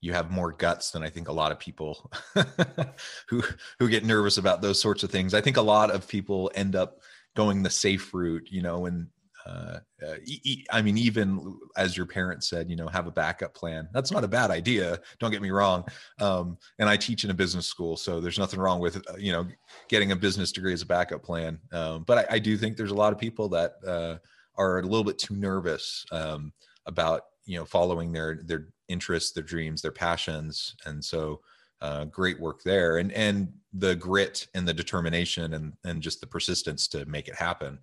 you 0.00 0.14
have 0.14 0.30
more 0.30 0.52
guts 0.52 0.92
than 0.92 1.02
I 1.02 1.10
think 1.10 1.28
a 1.28 1.32
lot 1.32 1.52
of 1.52 1.58
people 1.58 2.10
who 3.28 3.42
who 3.78 3.88
get 3.88 4.04
nervous 4.04 4.38
about 4.38 4.62
those 4.62 4.80
sorts 4.80 5.02
of 5.02 5.10
things. 5.10 5.34
I 5.34 5.42
think 5.42 5.58
a 5.58 5.62
lot 5.62 5.90
of 5.90 6.08
people 6.08 6.50
end 6.54 6.74
up 6.74 7.00
going 7.36 7.62
the 7.62 7.70
safe 7.70 8.14
route, 8.14 8.48
you 8.50 8.62
know, 8.62 8.86
and 8.86 9.08
uh, 9.50 9.78
uh, 10.06 10.14
e- 10.24 10.64
I 10.70 10.80
mean, 10.80 10.96
even 10.96 11.58
as 11.76 11.96
your 11.96 12.06
parents 12.06 12.48
said, 12.48 12.70
you 12.70 12.76
know, 12.76 12.86
have 12.88 13.06
a 13.06 13.10
backup 13.10 13.54
plan. 13.54 13.88
That's 13.92 14.12
not 14.12 14.24
a 14.24 14.28
bad 14.28 14.50
idea. 14.50 14.98
Don't 15.18 15.30
get 15.30 15.42
me 15.42 15.50
wrong. 15.50 15.84
Um, 16.20 16.56
and 16.78 16.88
I 16.88 16.96
teach 16.96 17.24
in 17.24 17.30
a 17.30 17.34
business 17.34 17.66
school, 17.66 17.96
so 17.96 18.20
there's 18.20 18.38
nothing 18.38 18.60
wrong 18.60 18.80
with 18.80 18.96
uh, 18.96 19.16
you 19.18 19.32
know 19.32 19.46
getting 19.88 20.12
a 20.12 20.16
business 20.16 20.52
degree 20.52 20.72
as 20.72 20.82
a 20.82 20.86
backup 20.86 21.22
plan. 21.22 21.58
Um, 21.72 22.04
but 22.04 22.30
I, 22.30 22.36
I, 22.36 22.38
do 22.38 22.56
think 22.56 22.76
there's 22.76 22.92
a 22.92 22.94
lot 22.94 23.12
of 23.12 23.18
people 23.18 23.48
that 23.50 23.74
uh, 23.86 24.16
are 24.56 24.78
a 24.78 24.82
little 24.82 25.04
bit 25.04 25.18
too 25.18 25.36
nervous 25.36 26.04
um, 26.12 26.52
about 26.86 27.22
you 27.44 27.58
know 27.58 27.64
following 27.64 28.12
their 28.12 28.40
their 28.44 28.68
interests, 28.88 29.32
their 29.32 29.42
dreams, 29.42 29.82
their 29.82 29.92
passions, 29.92 30.76
and 30.86 31.04
so 31.04 31.40
uh, 31.80 32.04
great 32.04 32.38
work 32.38 32.62
there, 32.62 32.98
and 32.98 33.12
and 33.12 33.52
the 33.72 33.96
grit 33.96 34.46
and 34.54 34.66
the 34.66 34.74
determination 34.74 35.54
and 35.54 35.72
and 35.84 36.02
just 36.02 36.20
the 36.20 36.26
persistence 36.26 36.86
to 36.88 37.04
make 37.06 37.28
it 37.28 37.34
happen. 37.34 37.78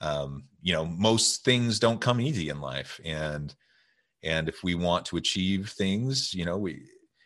Um, 0.00 0.44
you 0.62 0.72
know, 0.72 0.86
most 0.86 1.44
things 1.44 1.78
don't 1.78 2.00
come 2.00 2.20
easy 2.20 2.48
in 2.48 2.60
life, 2.60 3.00
and 3.04 3.54
and 4.22 4.48
if 4.48 4.62
we 4.62 4.74
want 4.74 5.06
to 5.06 5.16
achieve 5.16 5.70
things, 5.70 6.34
you 6.34 6.44
know, 6.44 6.58
we 6.58 6.82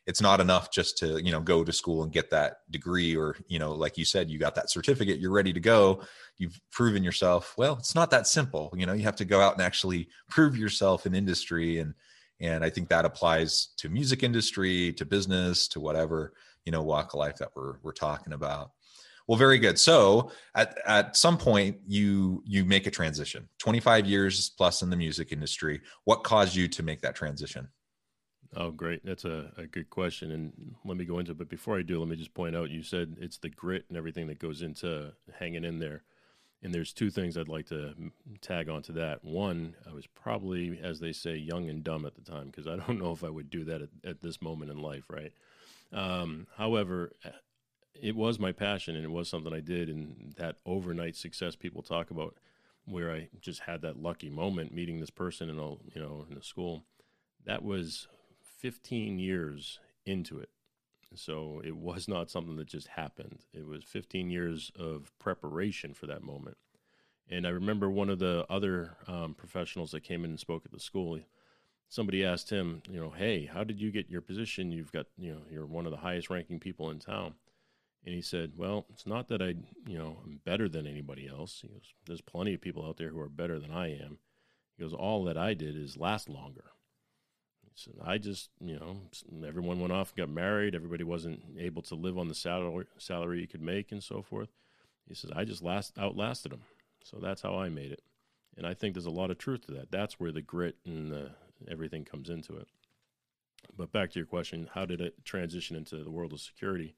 it's 0.07 0.21
not 0.21 0.40
enough 0.40 0.71
just 0.71 0.99
to 0.99 1.23
you 1.25 1.33
know 1.33 1.40
go 1.40 1.64
to 1.64 1.73
school 1.73 2.02
and 2.02 2.12
get 2.12 2.31
that 2.31 2.59
degree 2.71 3.16
or 3.16 3.37
you 3.49 3.59
know 3.59 3.73
like 3.73 3.97
you 3.97 4.04
said 4.04 4.28
you 4.28 4.38
got 4.38 4.54
that 4.54 4.71
certificate 4.71 5.19
you're 5.19 5.31
ready 5.31 5.52
to 5.52 5.61
go. 5.61 6.02
You've 6.37 6.61
proven 6.71 7.02
yourself 7.02 7.54
well 7.57 7.76
it's 7.78 7.95
not 7.95 8.11
that 8.11 8.26
simple. 8.26 8.73
You 8.76 8.87
know 8.87 8.93
you 8.93 9.04
have 9.04 9.16
to 9.16 9.25
go 9.25 9.40
out 9.40 9.54
and 9.54 9.62
actually 9.62 10.09
prove 10.28 10.57
yourself 10.57 11.07
in 11.07 11.14
industry 11.14 11.78
and 11.78 11.95
and 12.40 12.64
i 12.64 12.71
think 12.71 12.88
that 12.88 13.04
applies 13.04 13.69
to 13.76 13.88
music 13.88 14.23
industry 14.23 14.93
to 14.93 15.04
business 15.04 15.69
to 15.69 15.81
whatever 15.81 16.33
you 16.64 16.73
know 16.73 16.83
walk 16.83 17.14
of 17.14 17.19
life 17.19 17.37
that 17.37 17.50
we're 17.54 17.76
we're 17.83 17.93
talking 17.93 18.33
about 18.33 18.73
well 19.26 19.38
very 19.38 19.59
good 19.59 19.78
so 19.78 20.31
at 20.54 20.78
at 20.87 21.16
some 21.16 21.38
point 21.38 21.76
you 21.87 22.43
you 22.47 22.64
make 22.64 22.87
a 22.87 22.90
transition 22.90 23.49
25 23.59 24.07
years 24.07 24.50
plus 24.50 24.83
in 24.83 24.90
the 24.90 24.97
music 24.97 25.33
industry 25.33 25.81
what 26.04 26.25
caused 26.25 26.54
you 26.54 26.69
to 26.69 26.83
make 26.83 27.00
that 27.00 27.14
transition 27.14 27.69
Oh, 28.57 28.71
great. 28.71 29.04
That's 29.04 29.25
a, 29.25 29.50
a 29.57 29.66
good 29.66 29.90
question. 29.90 30.31
And 30.31 30.75
let 30.85 30.97
me 30.97 31.04
go 31.04 31.19
into 31.19 31.33
it. 31.33 31.38
But 31.38 31.49
before 31.49 31.76
I 31.78 31.83
do, 31.83 31.99
let 31.99 32.09
me 32.09 32.16
just 32.16 32.35
point 32.35 32.54
out 32.54 32.71
you 32.71 32.83
said 32.83 33.16
it's 33.21 33.38
the 33.38 33.49
grit 33.49 33.85
and 33.88 33.99
everything 33.99 34.28
that 34.28 34.38
goes 34.38 34.62
into 34.62 35.12
hanging 35.38 35.64
in 35.64 35.78
there. 35.78 36.02
And 36.62 36.73
there's 36.73 36.93
two 36.93 37.11
things 37.11 37.37
I'd 37.37 37.49
like 37.49 37.66
to 37.66 37.95
tag 38.40 38.69
onto 38.69 38.93
that. 38.95 39.23
One, 39.23 39.75
I 39.88 39.93
was 39.93 40.07
probably, 40.07 40.78
as 40.83 40.99
they 40.99 41.12
say, 41.12 41.37
young 41.37 41.69
and 41.69 41.85
dumb 41.85 42.07
at 42.07 42.14
the 42.14 42.23
time 42.23 42.47
because 42.47 42.66
I 42.66 42.76
don't 42.76 42.99
know 43.02 43.12
if 43.12 43.25
I 43.25 43.28
would 43.28 43.50
do 43.50 43.64
that 43.64 43.83
at, 43.83 43.88
at 44.04 44.23
this 44.23 44.40
moment 44.40 44.71
in 44.71 44.78
life, 44.78 45.04
right? 45.11 45.33
Um, 45.93 46.47
however, 46.57 47.12
it 48.00 48.16
was 48.16 48.38
my 48.38 48.52
passion 48.52 48.96
and 48.96 49.04
it 49.04 49.10
was 49.10 49.28
something 49.28 49.52
I 49.52 49.60
did. 49.60 49.88
And 49.88 50.34
that 50.36 50.56
overnight 50.66 51.16
success 51.16 51.56
people 51.56 51.82
talk 51.82 52.10
about, 52.10 52.36
where 52.86 53.12
I 53.12 53.28
just 53.40 53.60
had 53.60 53.80
that 53.82 54.02
lucky 54.02 54.28
moment 54.28 54.74
meeting 54.74 55.00
this 55.00 55.10
person 55.10 55.48
in 55.48 55.58
a 55.58 55.70
you 55.70 55.96
know 55.96 56.26
in 56.30 56.36
a 56.36 56.42
school, 56.42 56.84
that 57.44 57.62
was 57.62 58.08
15 58.60 59.18
years 59.18 59.78
into 60.06 60.38
it. 60.38 60.50
So 61.14 61.62
it 61.64 61.76
was 61.76 62.08
not 62.08 62.30
something 62.30 62.56
that 62.56 62.66
just 62.66 62.88
happened. 62.88 63.40
It 63.52 63.66
was 63.66 63.84
15 63.84 64.30
years 64.30 64.72
of 64.78 65.12
preparation 65.18 65.94
for 65.94 66.06
that 66.06 66.22
moment. 66.22 66.56
And 67.30 67.46
I 67.46 67.50
remember 67.50 67.90
one 67.90 68.10
of 68.10 68.18
the 68.18 68.44
other 68.50 68.96
um, 69.06 69.34
professionals 69.34 69.92
that 69.92 70.02
came 70.02 70.24
in 70.24 70.30
and 70.30 70.40
spoke 70.40 70.64
at 70.64 70.72
the 70.72 70.80
school. 70.80 71.18
Somebody 71.88 72.24
asked 72.24 72.50
him, 72.50 72.82
you 72.88 73.00
know, 73.00 73.10
hey, 73.10 73.46
how 73.46 73.64
did 73.64 73.80
you 73.80 73.90
get 73.90 74.10
your 74.10 74.20
position? 74.20 74.72
You've 74.72 74.92
got, 74.92 75.06
you 75.16 75.32
know, 75.32 75.40
you're 75.50 75.66
one 75.66 75.86
of 75.86 75.92
the 75.92 75.98
highest 75.98 76.28
ranking 76.28 76.58
people 76.58 76.90
in 76.90 76.98
town. 76.98 77.34
And 78.04 78.14
he 78.14 78.20
said, 78.20 78.52
well, 78.56 78.84
it's 78.92 79.06
not 79.06 79.28
that 79.28 79.40
I, 79.40 79.54
you 79.87 79.99
know, 79.99 80.18
I'm 80.25 80.40
better 80.44 80.68
than 80.68 80.87
anybody 80.87 81.26
else. 81.26 81.61
He 81.62 81.68
goes, 81.68 81.92
there's 82.06 82.20
plenty 82.20 82.54
of 82.54 82.61
people 82.61 82.84
out 82.84 82.99
there 82.99 83.08
who 83.08 83.20
are 83.20 83.30
better 83.30 83.58
than 83.58 83.70
I 83.70 83.92
am. 83.92 84.18
He 84.76 84.82
goes, 84.82 84.92
all 84.92 85.25
that 85.25 85.38
I 85.38 85.54
did 85.54 85.76
is 85.76 85.96
last 85.96 86.28
longer. 86.28 86.64
He 87.62 87.70
said, 87.76 87.94
I 88.04 88.18
just, 88.18 88.50
you 88.61 88.78
know, 88.78 88.99
everyone 89.46 89.80
went 89.80 89.92
off 89.92 90.11
and 90.11 90.18
got 90.18 90.34
married. 90.34 90.75
Everybody 90.75 91.02
wasn't 91.02 91.40
able 91.58 91.82
to 91.82 91.94
live 91.94 92.18
on 92.18 92.28
the 92.28 92.34
salary 92.34 92.87
salary 92.99 93.40
you 93.40 93.49
could 93.49 93.62
make 93.62 93.90
and 93.90 94.02
so 94.02 94.20
forth. 94.23 94.50
He 95.08 95.14
says, 95.14 95.30
I 95.34 95.44
just 95.44 95.62
last 95.62 95.99
outlasted 95.99 96.52
them. 96.52 96.62
So 97.04 97.18
that's 97.20 97.42
how 97.42 97.58
I 97.58 97.68
made 97.68 97.92
it. 97.92 98.02
And 98.56 98.66
I 98.66 98.75
think 98.75 98.94
there's 98.94 99.06
a 99.06 99.11
lot 99.11 99.30
of 99.30 99.38
truth 99.38 99.66
to 99.66 99.73
that. 99.73 99.90
That's 99.90 100.20
where 100.20 100.32
the 100.32 100.42
grit 100.42 100.76
and 100.84 101.11
the, 101.11 101.30
everything 101.68 102.04
comes 102.04 102.30
into 102.30 102.56
it. 102.56 102.68
But 103.76 103.92
back 103.92 104.11
to 104.11 104.18
your 104.18 104.26
question, 104.26 104.68
how 104.75 104.84
did 104.84 105.00
it 105.00 105.25
transition 105.25 105.75
into 105.75 106.04
the 106.04 106.11
world 106.11 106.32
of 106.32 106.40
security? 106.40 106.94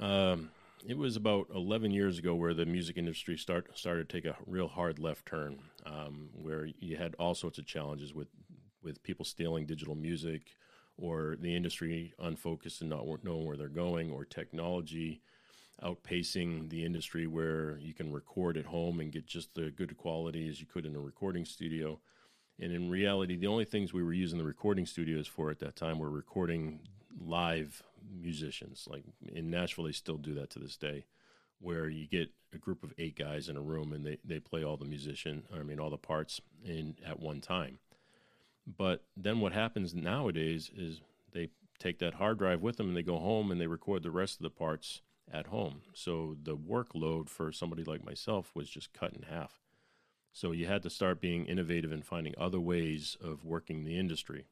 Um, 0.00 0.50
it 0.86 0.96
was 0.96 1.16
about 1.16 1.48
11 1.54 1.90
years 1.90 2.18
ago 2.18 2.34
where 2.34 2.54
the 2.54 2.64
music 2.64 2.96
industry 2.96 3.36
start, 3.36 3.76
started 3.76 4.08
to 4.08 4.16
take 4.16 4.24
a 4.24 4.36
real 4.46 4.68
hard 4.68 4.98
left 4.98 5.26
turn, 5.26 5.58
um, 5.84 6.30
where 6.32 6.68
you 6.78 6.96
had 6.96 7.14
all 7.18 7.34
sorts 7.34 7.58
of 7.58 7.66
challenges 7.66 8.14
with 8.14 8.28
with 8.82 9.02
people 9.02 9.24
stealing 9.24 9.66
digital 9.66 9.96
music 9.96 10.42
or 10.96 11.36
the 11.40 11.54
industry 11.54 12.14
unfocused 12.20 12.80
and 12.80 12.90
not 12.90 13.04
knowing 13.24 13.44
where 13.44 13.56
they're 13.56 13.68
going 13.68 14.10
or 14.10 14.24
technology 14.24 15.20
outpacing 15.82 16.68
the 16.70 16.84
industry 16.84 17.26
where 17.26 17.78
you 17.78 17.94
can 17.94 18.12
record 18.12 18.56
at 18.56 18.66
home 18.66 18.98
and 18.98 19.12
get 19.12 19.26
just 19.26 19.54
the 19.54 19.70
good 19.70 19.96
quality 19.96 20.48
as 20.48 20.60
you 20.60 20.66
could 20.66 20.84
in 20.84 20.96
a 20.96 21.00
recording 21.00 21.44
studio. 21.44 22.00
And 22.60 22.72
in 22.72 22.90
reality, 22.90 23.36
the 23.36 23.46
only 23.46 23.64
things 23.64 23.92
we 23.92 24.02
were 24.02 24.12
using 24.12 24.38
the 24.38 24.44
recording 24.44 24.86
studios 24.86 25.28
for 25.28 25.50
at 25.50 25.60
that 25.60 25.76
time 25.76 26.00
were 26.00 26.10
recording 26.10 26.80
live 27.20 27.82
musicians. 28.10 28.86
Like 28.90 29.04
in 29.32 29.50
Nashville, 29.50 29.84
they 29.84 29.92
still 29.92 30.16
do 30.16 30.34
that 30.34 30.50
to 30.50 30.58
this 30.58 30.76
day, 30.76 31.06
where 31.60 31.88
you 31.88 32.06
get 32.06 32.30
a 32.54 32.58
group 32.58 32.82
of 32.82 32.94
eight 32.98 33.18
guys 33.18 33.48
in 33.48 33.56
a 33.56 33.60
room 33.60 33.92
and 33.92 34.06
they, 34.06 34.18
they 34.24 34.40
play 34.40 34.64
all 34.64 34.76
the 34.76 34.84
musician, 34.84 35.44
I 35.54 35.62
mean, 35.62 35.78
all 35.78 35.90
the 35.90 35.96
parts 35.96 36.40
in 36.64 36.96
at 37.04 37.20
one 37.20 37.40
time. 37.40 37.78
But 38.66 39.04
then 39.16 39.40
what 39.40 39.52
happens 39.52 39.94
nowadays 39.94 40.70
is 40.74 41.00
they 41.32 41.50
take 41.78 41.98
that 42.00 42.14
hard 42.14 42.38
drive 42.38 42.60
with 42.60 42.76
them 42.76 42.88
and 42.88 42.96
they 42.96 43.02
go 43.02 43.18
home 43.18 43.50
and 43.50 43.60
they 43.60 43.66
record 43.66 44.02
the 44.02 44.10
rest 44.10 44.36
of 44.38 44.42
the 44.42 44.50
parts 44.50 45.00
at 45.32 45.48
home. 45.48 45.82
So 45.94 46.36
the 46.42 46.56
workload 46.56 47.28
for 47.28 47.52
somebody 47.52 47.84
like 47.84 48.04
myself 48.04 48.50
was 48.54 48.68
just 48.68 48.92
cut 48.92 49.12
in 49.12 49.22
half. 49.22 49.60
So 50.32 50.52
you 50.52 50.66
had 50.66 50.82
to 50.84 50.90
start 50.90 51.20
being 51.20 51.46
innovative 51.46 51.92
and 51.92 52.04
finding 52.04 52.34
other 52.38 52.60
ways 52.60 53.16
of 53.20 53.44
working 53.44 53.84
the 53.84 53.98
industry. 53.98 54.46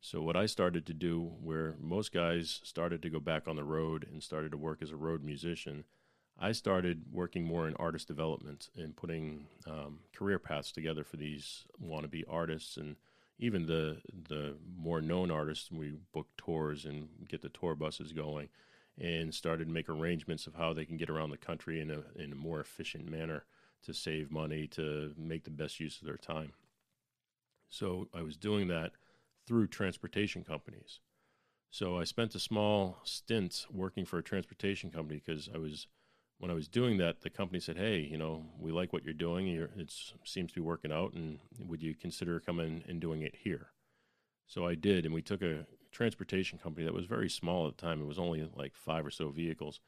So 0.00 0.22
what 0.22 0.36
I 0.36 0.46
started 0.46 0.86
to 0.86 0.94
do, 0.94 1.32
where 1.42 1.74
most 1.80 2.12
guys 2.12 2.60
started 2.62 3.02
to 3.02 3.10
go 3.10 3.20
back 3.20 3.48
on 3.48 3.56
the 3.56 3.64
road 3.64 4.06
and 4.10 4.22
started 4.22 4.52
to 4.52 4.56
work 4.56 4.80
as 4.80 4.90
a 4.90 4.96
road 4.96 5.24
musician, 5.24 5.84
I 6.38 6.52
started 6.52 7.06
working 7.12 7.44
more 7.44 7.66
in 7.66 7.74
artist 7.76 8.06
development 8.06 8.68
and 8.76 8.94
putting 8.94 9.48
um, 9.66 10.00
career 10.14 10.38
paths 10.38 10.70
together 10.70 11.02
for 11.02 11.16
these 11.16 11.64
wannabe 11.82 12.22
artists 12.28 12.76
and 12.76 12.96
even 13.38 13.66
the 13.66 13.98
the 14.28 14.56
more 14.76 15.00
known 15.00 15.30
artists, 15.30 15.70
we 15.70 15.92
book 16.12 16.26
tours 16.36 16.84
and 16.84 17.08
get 17.28 17.42
the 17.42 17.48
tour 17.48 17.74
buses 17.74 18.12
going, 18.12 18.48
and 19.00 19.32
started 19.32 19.68
to 19.68 19.72
make 19.72 19.88
arrangements 19.88 20.46
of 20.46 20.54
how 20.54 20.72
they 20.72 20.84
can 20.84 20.96
get 20.96 21.10
around 21.10 21.30
the 21.30 21.36
country 21.36 21.80
in 21.80 21.90
a 21.90 22.02
in 22.20 22.32
a 22.32 22.36
more 22.36 22.60
efficient 22.60 23.08
manner 23.08 23.44
to 23.84 23.94
save 23.94 24.32
money 24.32 24.66
to 24.66 25.14
make 25.16 25.44
the 25.44 25.50
best 25.50 25.78
use 25.78 26.00
of 26.00 26.06
their 26.06 26.16
time. 26.16 26.52
So 27.68 28.08
I 28.12 28.22
was 28.22 28.36
doing 28.36 28.66
that 28.68 28.92
through 29.48 29.66
transportation 29.66 30.44
companies. 30.44 31.00
So 31.70 31.98
I 31.98 32.04
spent 32.04 32.34
a 32.34 32.38
small 32.38 32.98
stint 33.02 33.66
working 33.72 34.04
for 34.04 34.18
a 34.18 34.22
transportation 34.22 34.90
company 34.90 35.22
because 35.24 35.48
I 35.52 35.58
was 35.58 35.86
when 36.38 36.52
I 36.52 36.54
was 36.54 36.68
doing 36.68 36.98
that, 36.98 37.22
the 37.22 37.30
company 37.30 37.58
said, 37.58 37.76
"Hey, 37.76 37.98
you 37.98 38.16
know, 38.16 38.46
we 38.60 38.70
like 38.70 38.92
what 38.92 39.02
you're 39.04 39.14
doing. 39.14 39.48
It 39.48 39.92
seems 40.24 40.52
to 40.52 40.60
be 40.60 40.64
working 40.64 40.92
out, 40.92 41.14
and 41.14 41.40
would 41.58 41.82
you 41.82 41.94
consider 41.96 42.38
coming 42.38 42.84
and 42.86 43.00
doing 43.00 43.22
it 43.22 43.34
here?" 43.34 43.72
So 44.46 44.66
I 44.66 44.76
did, 44.76 45.04
and 45.04 45.14
we 45.14 45.22
took 45.22 45.42
a 45.42 45.66
transportation 45.90 46.58
company 46.58 46.84
that 46.84 46.94
was 46.94 47.06
very 47.06 47.28
small 47.28 47.66
at 47.66 47.76
the 47.76 47.82
time. 47.82 48.00
It 48.00 48.06
was 48.06 48.18
only 48.18 48.48
like 48.54 48.76
five 48.76 49.04
or 49.04 49.10
so 49.10 49.30
vehicles, 49.30 49.80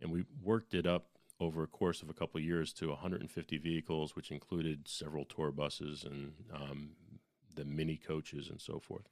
and 0.00 0.10
we 0.10 0.24
worked 0.42 0.74
it 0.74 0.86
up 0.86 1.06
over 1.40 1.62
a 1.62 1.66
course 1.68 2.02
of 2.02 2.10
a 2.10 2.14
couple 2.14 2.38
of 2.38 2.44
years 2.44 2.72
to 2.74 2.88
150 2.88 3.58
vehicles, 3.58 4.14
which 4.14 4.30
included 4.30 4.86
several 4.86 5.24
tour 5.24 5.50
buses 5.50 6.04
and 6.04 6.32
um, 6.52 6.90
the 7.56 7.64
mini 7.64 7.96
coaches 7.96 8.48
and 8.48 8.60
so 8.60 8.78
forth 8.78 9.08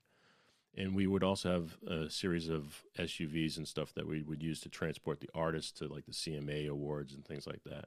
and 0.76 0.94
we 0.94 1.06
would 1.06 1.22
also 1.22 1.52
have 1.52 1.76
a 1.86 2.08
series 2.08 2.48
of 2.48 2.84
SUVs 2.98 3.56
and 3.56 3.68
stuff 3.68 3.92
that 3.94 4.06
we 4.06 4.22
would 4.22 4.42
use 4.42 4.60
to 4.60 4.68
transport 4.68 5.20
the 5.20 5.28
artists 5.34 5.72
to 5.72 5.86
like 5.86 6.06
the 6.06 6.12
CMA 6.12 6.68
awards 6.68 7.12
and 7.12 7.24
things 7.24 7.46
like 7.46 7.62
that. 7.64 7.86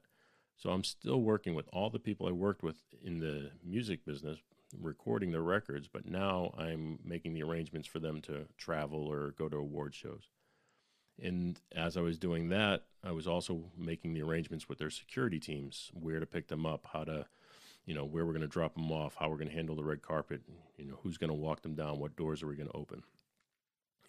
So 0.56 0.70
I'm 0.70 0.84
still 0.84 1.20
working 1.20 1.54
with 1.54 1.68
all 1.72 1.90
the 1.90 1.98
people 1.98 2.28
I 2.28 2.32
worked 2.32 2.62
with 2.62 2.76
in 3.02 3.18
the 3.18 3.50
music 3.64 4.04
business, 4.04 4.38
recording 4.80 5.32
their 5.32 5.42
records, 5.42 5.88
but 5.88 6.06
now 6.06 6.54
I'm 6.56 6.98
making 7.04 7.34
the 7.34 7.42
arrangements 7.42 7.88
for 7.88 7.98
them 7.98 8.20
to 8.22 8.46
travel 8.56 9.06
or 9.06 9.32
go 9.32 9.48
to 9.48 9.56
award 9.56 9.94
shows. 9.94 10.28
And 11.20 11.60
as 11.74 11.96
I 11.96 12.02
was 12.02 12.18
doing 12.18 12.50
that, 12.50 12.84
I 13.02 13.12
was 13.12 13.26
also 13.26 13.64
making 13.76 14.14
the 14.14 14.22
arrangements 14.22 14.68
with 14.68 14.78
their 14.78 14.90
security 14.90 15.40
teams, 15.40 15.90
where 15.92 16.20
to 16.20 16.26
pick 16.26 16.48
them 16.48 16.66
up, 16.66 16.86
how 16.92 17.04
to 17.04 17.26
you 17.86 17.94
know, 17.94 18.04
where 18.04 18.26
we're 18.26 18.32
going 18.32 18.42
to 18.42 18.48
drop 18.48 18.74
them 18.74 18.90
off, 18.90 19.14
how 19.18 19.28
we're 19.28 19.36
going 19.36 19.48
to 19.48 19.54
handle 19.54 19.76
the 19.76 19.84
red 19.84 20.02
carpet, 20.02 20.42
you 20.76 20.84
know, 20.84 20.98
who's 21.02 21.18
going 21.18 21.30
to 21.30 21.34
walk 21.34 21.62
them 21.62 21.74
down, 21.74 21.98
what 21.98 22.16
doors 22.16 22.42
are 22.42 22.48
we 22.48 22.56
going 22.56 22.68
to 22.68 22.76
open. 22.76 23.02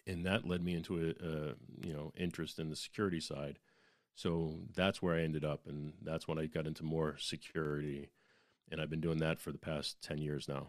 And 0.06 0.26
that 0.26 0.46
led 0.46 0.64
me 0.64 0.74
into 0.74 0.96
a, 0.96 1.24
a, 1.24 1.54
you 1.86 1.92
know, 1.92 2.12
interest 2.16 2.58
in 2.58 2.70
the 2.70 2.76
security 2.76 3.20
side. 3.20 3.58
So 4.14 4.60
that's 4.74 5.00
where 5.00 5.14
I 5.14 5.22
ended 5.22 5.44
up. 5.44 5.60
And 5.68 5.92
that's 6.02 6.26
when 6.26 6.38
I 6.38 6.46
got 6.46 6.66
into 6.66 6.82
more 6.82 7.16
security. 7.18 8.10
And 8.70 8.80
I've 8.80 8.90
been 8.90 9.00
doing 9.00 9.18
that 9.18 9.38
for 9.38 9.52
the 9.52 9.58
past 9.58 10.02
10 10.02 10.18
years 10.18 10.48
now. 10.48 10.68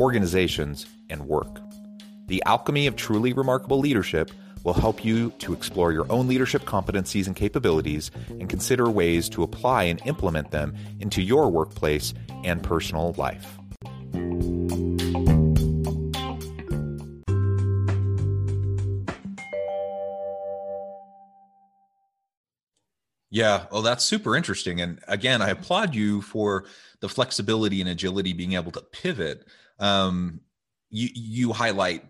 organizations, 0.00 0.86
and 1.10 1.26
work. 1.26 1.60
The 2.26 2.42
alchemy 2.46 2.86
of 2.86 2.96
truly 2.96 3.32
remarkable 3.32 3.78
leadership 3.78 4.30
will 4.64 4.74
help 4.74 5.04
you 5.04 5.30
to 5.38 5.52
explore 5.52 5.92
your 5.92 6.10
own 6.10 6.28
leadership 6.28 6.62
competencies 6.62 7.26
and 7.26 7.34
capabilities 7.34 8.10
and 8.28 8.48
consider 8.48 8.90
ways 8.90 9.28
to 9.30 9.42
apply 9.42 9.84
and 9.84 10.00
implement 10.04 10.50
them 10.50 10.76
into 11.00 11.22
your 11.22 11.50
workplace 11.50 12.12
and 12.44 12.62
personal 12.62 13.14
life. 13.16 13.58
Yeah, 23.30 23.66
well, 23.70 23.82
that's 23.82 24.04
super 24.04 24.36
interesting. 24.36 24.80
And 24.80 25.00
again, 25.06 25.42
I 25.42 25.50
applaud 25.50 25.94
you 25.94 26.22
for 26.22 26.64
the 27.00 27.08
flexibility 27.08 27.80
and 27.80 27.88
agility, 27.88 28.32
being 28.32 28.54
able 28.54 28.72
to 28.72 28.80
pivot. 28.80 29.46
Um, 29.78 30.40
you 30.90 31.08
you 31.14 31.52
highlight 31.52 32.04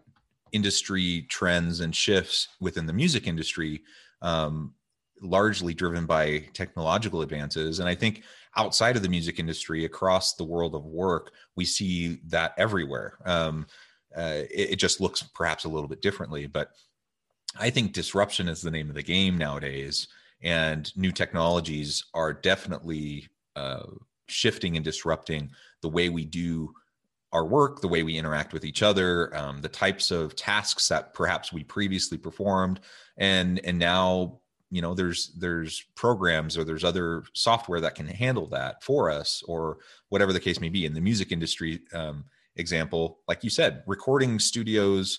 industry 0.52 1.26
trends 1.28 1.80
and 1.80 1.94
shifts 1.94 2.48
within 2.60 2.86
the 2.86 2.92
music 2.92 3.26
industry, 3.26 3.82
um, 4.22 4.74
largely 5.20 5.74
driven 5.74 6.06
by 6.06 6.44
technological 6.54 7.22
advances. 7.22 7.80
And 7.80 7.88
I 7.88 7.94
think 7.94 8.22
outside 8.56 8.96
of 8.96 9.02
the 9.02 9.08
music 9.08 9.38
industry, 9.38 9.84
across 9.84 10.34
the 10.34 10.44
world 10.44 10.74
of 10.74 10.84
work, 10.86 11.32
we 11.56 11.64
see 11.64 12.20
that 12.28 12.54
everywhere. 12.56 13.18
Um, 13.24 13.66
uh, 14.16 14.42
it, 14.50 14.70
it 14.70 14.76
just 14.76 15.00
looks 15.00 15.22
perhaps 15.22 15.64
a 15.64 15.68
little 15.68 15.88
bit 15.88 16.00
differently, 16.00 16.46
but 16.46 16.70
I 17.58 17.70
think 17.70 17.92
disruption 17.92 18.48
is 18.48 18.62
the 18.62 18.70
name 18.70 18.88
of 18.88 18.94
the 18.94 19.02
game 19.02 19.36
nowadays, 19.36 20.08
and 20.42 20.90
new 20.96 21.12
technologies 21.12 22.04
are 22.14 22.32
definitely 22.32 23.28
uh, 23.56 23.86
shifting 24.28 24.76
and 24.76 24.84
disrupting 24.84 25.50
the 25.82 25.88
way 25.88 26.08
we 26.08 26.24
do 26.24 26.72
our 27.32 27.44
work, 27.44 27.80
the 27.80 27.88
way 27.88 28.02
we 28.02 28.16
interact 28.16 28.52
with 28.52 28.64
each 28.64 28.82
other, 28.82 29.34
um, 29.36 29.60
the 29.60 29.68
types 29.68 30.10
of 30.10 30.34
tasks 30.34 30.88
that 30.88 31.12
perhaps 31.12 31.52
we 31.52 31.62
previously 31.62 32.16
performed, 32.16 32.80
and 33.16 33.60
and 33.64 33.78
now 33.78 34.40
you 34.70 34.80
know 34.82 34.94
there's 34.94 35.34
there's 35.38 35.84
programs 35.94 36.56
or 36.56 36.64
there's 36.64 36.84
other 36.84 37.24
software 37.34 37.80
that 37.80 37.94
can 37.94 38.06
handle 38.06 38.46
that 38.46 38.82
for 38.82 39.10
us 39.10 39.42
or 39.46 39.78
whatever 40.08 40.32
the 40.32 40.40
case 40.40 40.60
may 40.60 40.68
be. 40.68 40.86
In 40.86 40.94
the 40.94 41.00
music 41.00 41.32
industry 41.32 41.80
um, 41.92 42.24
example, 42.56 43.20
like 43.28 43.44
you 43.44 43.50
said, 43.50 43.82
recording 43.86 44.38
studios 44.38 45.18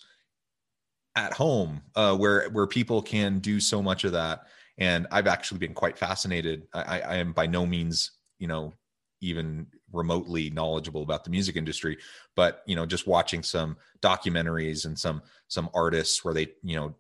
at 1.16 1.34
home 1.34 1.82
uh, 1.96 2.16
where 2.16 2.50
where 2.50 2.68
people 2.68 3.02
can 3.02 3.40
do 3.40 3.60
so 3.60 3.84
much 3.84 4.04
of 4.04 4.14
that, 4.14 4.48
and 4.80 5.06
I've 5.12 5.28
actually 5.28 5.60
been 5.60 5.74
quite 5.76 5.98
fascinated. 5.98 6.68
I, 6.74 7.02
I 7.02 7.16
am 7.18 7.34
by 7.34 7.46
no 7.46 7.68
means 7.68 8.12
you 8.40 8.48
know 8.48 8.74
even 9.22 9.68
remotely 9.92 10.50
knowledgeable 10.50 11.04
about 11.04 11.24
the 11.24 11.30
music 11.30 11.56
industry 11.56 11.98
but 12.36 12.64
you 12.66 12.76
know 12.76 12.86
just 12.86 13.08
watching 13.08 13.44
some 13.44 13.76
documentaries 14.02 14.86
and 14.86 14.98
some 14.98 15.22
some 15.48 15.70
artists 15.74 16.24
where 16.24 16.34
they 16.34 16.48
you 16.64 16.76
know 16.76 16.96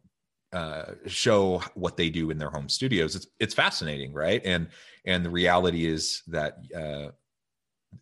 uh, 0.52 0.94
show 1.06 1.62
what 1.76 1.96
they 1.96 2.10
do 2.10 2.32
in 2.32 2.40
their 2.40 2.50
home 2.50 2.68
studios 2.68 3.16
it's 3.16 3.28
it's 3.40 3.54
fascinating 3.54 4.12
right? 4.14 4.42
And 4.46 4.68
and 5.06 5.24
the 5.24 5.30
reality 5.30 5.86
is 5.86 6.24
that 6.28 6.58
uh, 6.76 7.12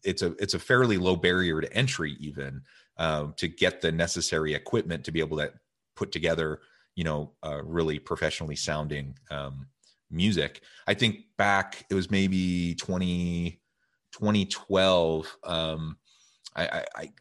it's 0.04 0.22
a 0.22 0.34
it's 0.40 0.54
a 0.54 0.60
fairly 0.60 0.98
low 0.98 1.16
barrier 1.16 1.62
to 1.62 1.74
entry 1.74 2.16
even 2.20 2.62
um, 2.98 3.34
to 3.38 3.48
get 3.48 3.82
the 3.82 3.92
necessary 3.92 4.54
equipment 4.54 5.04
to 5.06 5.12
be 5.12 5.20
able 5.20 5.38
to 5.38 5.52
put 5.96 6.12
together 6.12 6.62
you 6.96 7.04
know 7.04 7.32
uh, 7.44 7.62
really 7.64 8.00
professionally 8.00 8.56
sounding 8.56 9.18
um, 9.30 9.68
music. 10.10 10.62
I 10.88 10.94
think 10.94 11.26
back 11.38 11.86
it 11.90 11.96
was 11.96 12.10
maybe 12.10 12.76
20 12.76 13.62
2012. 14.20 15.38
Um, 15.44 15.98
I, 16.56 16.68
I, 16.68 16.86
I 16.96 17.12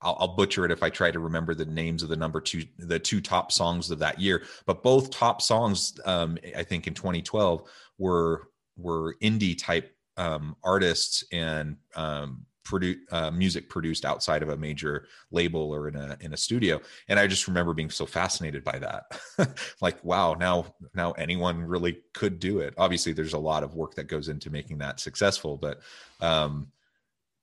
I'll, 0.00 0.16
I'll, 0.20 0.36
butcher 0.36 0.64
it 0.64 0.70
if 0.70 0.82
I 0.82 0.90
try 0.90 1.10
to 1.10 1.18
remember 1.18 1.54
the 1.54 1.64
names 1.64 2.02
of 2.02 2.08
the 2.08 2.16
number 2.16 2.40
two, 2.40 2.64
the 2.78 3.00
two 3.00 3.20
top 3.20 3.50
songs 3.50 3.90
of 3.90 3.98
that 3.98 4.20
year. 4.20 4.44
But 4.64 4.82
both 4.82 5.10
top 5.10 5.42
songs, 5.42 5.98
um, 6.04 6.38
I 6.56 6.62
think, 6.62 6.86
in 6.86 6.94
2012 6.94 7.62
were 7.98 8.48
were 8.76 9.16
indie 9.20 9.58
type 9.58 9.92
um, 10.16 10.56
artists 10.62 11.24
and 11.32 11.76
um, 11.96 12.46
produ- 12.68 12.98
uh, 13.10 13.30
music 13.30 13.68
produced 13.68 14.04
outside 14.04 14.42
of 14.42 14.50
a 14.50 14.56
major 14.56 15.06
label 15.30 15.72
or 15.74 15.88
in 15.88 15.96
a 15.96 16.16
in 16.20 16.32
a 16.32 16.36
studio. 16.36 16.80
And 17.08 17.18
I 17.18 17.26
just 17.26 17.48
remember 17.48 17.72
being 17.72 17.90
so 17.90 18.06
fascinated 18.06 18.64
by 18.64 18.78
that. 18.78 19.58
like, 19.80 20.02
wow, 20.04 20.34
now 20.34 20.74
now 20.94 21.12
anyone 21.12 21.62
really 21.62 22.00
could 22.14 22.38
do 22.38 22.60
it. 22.60 22.74
Obviously, 22.76 23.12
there's 23.12 23.32
a 23.32 23.38
lot 23.38 23.62
of 23.62 23.74
work 23.74 23.94
that 23.94 24.08
goes 24.08 24.28
into 24.28 24.50
making 24.50 24.78
that 24.78 25.00
successful, 25.00 25.56
but 25.56 25.80
um, 26.20 26.68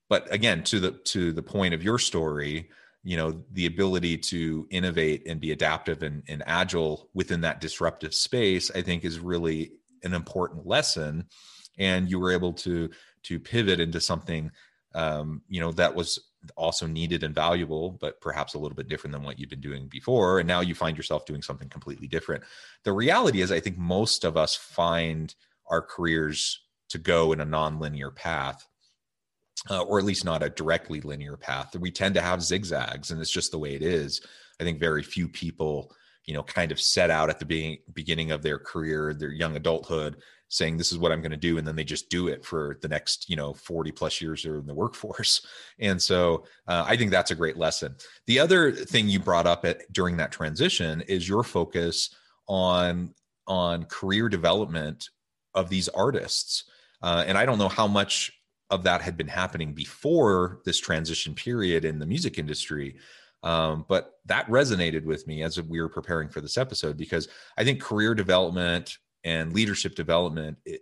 but 0.09 0.31
again, 0.31 0.63
to 0.65 0.79
the 0.79 0.91
to 0.91 1.31
the 1.31 1.43
point 1.43 1.73
of 1.73 1.83
your 1.83 1.97
story, 1.97 2.69
you 3.03 3.15
know 3.15 3.43
the 3.53 3.67
ability 3.67 4.17
to 4.17 4.67
innovate 4.71 5.25
and 5.27 5.39
be 5.39 5.51
adaptive 5.51 6.03
and, 6.03 6.23
and 6.27 6.43
agile 6.45 7.09
within 7.13 7.39
that 7.41 7.61
disruptive 7.61 8.13
space 8.13 8.71
i 8.73 8.81
think 8.81 9.05
is 9.05 9.19
really 9.19 9.71
an 10.03 10.13
important 10.13 10.65
lesson 10.65 11.23
and 11.77 12.09
you 12.09 12.19
were 12.19 12.31
able 12.31 12.51
to 12.51 12.89
to 13.23 13.39
pivot 13.39 13.79
into 13.79 14.01
something 14.01 14.51
um, 14.95 15.41
you 15.47 15.60
know 15.60 15.71
that 15.73 15.93
was 15.93 16.19
also 16.55 16.86
needed 16.86 17.23
and 17.23 17.34
valuable 17.34 17.97
but 17.99 18.21
perhaps 18.21 18.53
a 18.53 18.60
little 18.60 18.75
bit 18.75 18.88
different 18.88 19.12
than 19.12 19.23
what 19.23 19.39
you've 19.39 19.49
been 19.49 19.62
doing 19.62 19.88
before. 19.88 20.39
And 20.39 20.47
now 20.47 20.62
you 20.62 20.75
find 20.75 20.95
yourself 20.95 21.25
doing 21.25 21.41
something 21.41 21.69
completely 21.69 22.08
different. 22.08 22.43
The 22.84 22.93
reality 22.93 23.41
is 23.41 23.51
i 23.51 23.60
think 23.60 23.77
most 23.77 24.23
of 24.23 24.38
us 24.38 24.55
find 24.55 25.34
our 25.67 25.81
careers 25.81 26.62
to 26.89 26.97
go 26.97 27.31
in 27.34 27.41
a 27.41 27.45
non-linear 27.45 28.12
path 28.12 28.67
uh, 29.69 29.81
or 29.81 29.97
at 29.97 30.05
least 30.05 30.25
not 30.25 30.43
a 30.43 30.49
directly 30.49 31.01
linear 31.01 31.38
path. 31.38 31.75
We 31.75 31.91
tend 31.91 32.15
to 32.15 32.21
have 32.21 32.43
zigzags 32.43 33.12
and 33.12 33.19
it's 33.19 33.31
just 33.31 33.51
the 33.51 33.60
way 33.60 33.73
it 33.73 33.81
is. 33.81 34.21
I 34.60 34.63
think 34.63 34.79
very 34.79 35.03
few 35.03 35.27
people 35.27 35.91
you 36.25 36.33
know 36.33 36.43
kind 36.43 36.71
of 36.71 36.79
set 36.79 37.09
out 37.09 37.29
at 37.29 37.39
the 37.39 37.45
being, 37.45 37.77
beginning 37.93 38.31
of 38.31 38.41
their 38.41 38.59
career 38.59 39.13
their 39.13 39.31
young 39.31 39.55
adulthood 39.55 40.17
saying 40.47 40.77
this 40.77 40.91
is 40.91 40.97
what 40.97 41.11
i'm 41.11 41.21
going 41.21 41.31
to 41.31 41.38
do 41.38 41.57
and 41.57 41.67
then 41.67 41.75
they 41.75 41.83
just 41.83 42.09
do 42.09 42.27
it 42.27 42.45
for 42.45 42.77
the 42.81 42.88
next 42.88 43.29
you 43.29 43.35
know 43.35 43.53
40 43.53 43.91
plus 43.91 44.21
years 44.21 44.43
they're 44.43 44.57
in 44.57 44.67
the 44.67 44.73
workforce. 44.83 45.45
And 45.79 46.01
so 46.01 46.45
uh, 46.67 46.85
i 46.88 46.95
think 46.95 47.11
that's 47.11 47.31
a 47.31 47.35
great 47.35 47.57
lesson. 47.57 47.95
The 48.27 48.39
other 48.39 48.71
thing 48.71 49.07
you 49.07 49.19
brought 49.19 49.47
up 49.47 49.65
at 49.65 49.81
during 49.91 50.17
that 50.17 50.31
transition 50.31 51.01
is 51.01 51.27
your 51.27 51.43
focus 51.43 52.15
on 52.47 53.13
on 53.47 53.85
career 53.85 54.29
development 54.29 55.09
of 55.53 55.69
these 55.69 55.89
artists. 55.89 56.65
Uh, 57.01 57.23
and 57.27 57.38
i 57.38 57.45
don't 57.45 57.59
know 57.59 57.69
how 57.69 57.88
much 57.88 58.31
of 58.71 58.83
that 58.83 59.01
had 59.01 59.15
been 59.15 59.27
happening 59.27 59.73
before 59.73 60.61
this 60.65 60.79
transition 60.79 61.35
period 61.35 61.85
in 61.85 61.99
the 61.99 62.05
music 62.05 62.39
industry 62.39 62.95
um, 63.45 63.86
but 63.88 64.15
that 64.25 64.47
resonated 64.47 65.05
with 65.05 65.25
me 65.27 65.43
as 65.43 65.62
we 65.62 65.79
were 65.79 65.88
preparing 65.88 66.27
for 66.27 66.41
this 66.41 66.58
episode 66.58 66.97
because 66.97 67.29
I 67.58 67.63
think 67.63 67.81
career 67.81 68.13
development 68.13 68.97
and 69.23 69.53
leadership 69.53 69.95
development 69.95 70.58
it, 70.65 70.81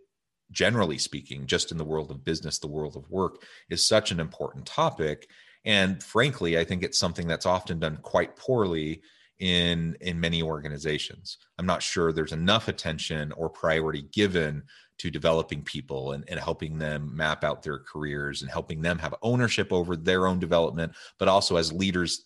generally 0.51 0.97
speaking 0.97 1.45
just 1.45 1.71
in 1.71 1.77
the 1.77 1.83
world 1.83 2.09
of 2.09 2.23
business 2.23 2.59
the 2.59 2.67
world 2.67 2.95
of 2.95 3.09
work 3.09 3.43
is 3.69 3.85
such 3.85 4.11
an 4.11 4.19
important 4.19 4.65
topic. 4.65 5.29
And 5.65 6.01
frankly 6.01 6.57
i 6.57 6.63
think 6.63 6.83
it's 6.83 6.99
something 6.99 7.27
that's 7.27 7.45
often 7.45 7.79
done 7.79 7.97
quite 8.01 8.35
poorly 8.35 9.01
in 9.39 9.97
in 9.99 10.19
many 10.19 10.41
organizations. 10.41 11.37
I'm 11.57 11.65
not 11.65 11.83
sure 11.83 12.11
there's 12.11 12.31
enough 12.31 12.69
attention 12.69 13.31
or 13.33 13.49
priority 13.49 14.03
given 14.13 14.63
to 14.99 15.11
developing 15.11 15.63
people 15.63 16.13
and, 16.13 16.23
and 16.29 16.39
helping 16.39 16.77
them 16.77 17.11
map 17.13 17.43
out 17.43 17.63
their 17.63 17.79
careers 17.79 18.41
and 18.41 18.49
helping 18.49 18.81
them 18.81 18.99
have 18.99 19.15
ownership 19.21 19.73
over 19.73 19.95
their 19.97 20.27
own 20.27 20.39
development 20.39 20.93
but 21.17 21.27
also 21.27 21.57
as 21.57 21.73
leaders 21.73 22.25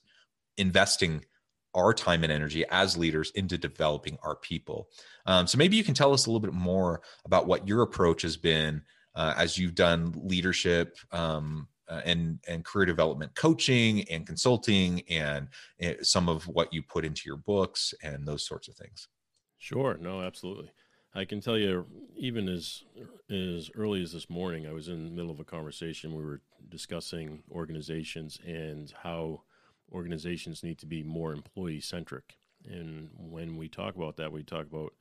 investing 0.57 1.23
our 1.73 1.93
time 1.93 2.23
and 2.23 2.31
energy 2.31 2.65
as 2.69 2.97
leaders 2.97 3.31
into 3.35 3.57
developing 3.57 4.17
our 4.23 4.35
people. 4.35 4.89
Um, 5.25 5.45
so 5.47 5.57
maybe 5.57 5.75
you 5.75 5.83
can 5.83 5.93
tell 5.93 6.13
us 6.13 6.25
a 6.25 6.29
little 6.29 6.39
bit 6.39 6.53
more 6.53 7.01
about 7.25 7.47
what 7.47 7.67
your 7.67 7.83
approach 7.83 8.23
has 8.23 8.37
been 8.37 8.81
uh, 9.15 9.33
as 9.37 9.57
you've 9.57 9.75
done 9.75 10.13
leadership 10.15 10.97
um, 11.11 11.67
uh, 11.89 12.01
and 12.05 12.39
and 12.47 12.65
career 12.65 12.85
development 12.85 13.33
coaching 13.35 14.03
and 14.09 14.25
consulting 14.25 15.01
and 15.09 15.47
uh, 15.83 15.93
some 16.01 16.27
of 16.29 16.43
what 16.47 16.73
you 16.73 16.81
put 16.81 17.05
into 17.05 17.23
your 17.25 17.37
books 17.37 17.93
and 18.03 18.27
those 18.27 18.45
sorts 18.45 18.67
of 18.67 18.75
things. 18.75 19.07
Sure. 19.57 19.97
No, 19.99 20.21
absolutely. 20.21 20.71
I 21.15 21.25
can 21.25 21.41
tell 21.41 21.57
you, 21.57 21.85
even 22.15 22.47
as 22.47 22.83
as 23.31 23.71
early 23.75 24.03
as 24.03 24.13
this 24.13 24.29
morning, 24.29 24.67
I 24.67 24.73
was 24.73 24.87
in 24.87 25.05
the 25.05 25.11
middle 25.11 25.31
of 25.31 25.39
a 25.39 25.45
conversation. 25.45 26.15
We 26.15 26.23
were 26.23 26.41
discussing 26.69 27.43
organizations 27.51 28.39
and 28.45 28.93
how 29.03 29.41
organizations 29.91 30.63
need 30.63 30.77
to 30.79 30.85
be 30.85 31.03
more 31.03 31.33
employee 31.33 31.79
centric. 31.79 32.37
And 32.67 33.09
when 33.17 33.57
we 33.57 33.69
talk 33.69 33.95
about 33.95 34.17
that, 34.17 34.31
we 34.31 34.43
talk 34.43 34.65
about 34.65 34.93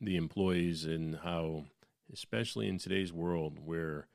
the 0.00 0.16
employees 0.16 0.84
and 0.84 1.16
how, 1.22 1.64
especially 2.12 2.68
in 2.68 2.78
today's 2.78 3.12
world 3.12 3.58
where 3.64 4.06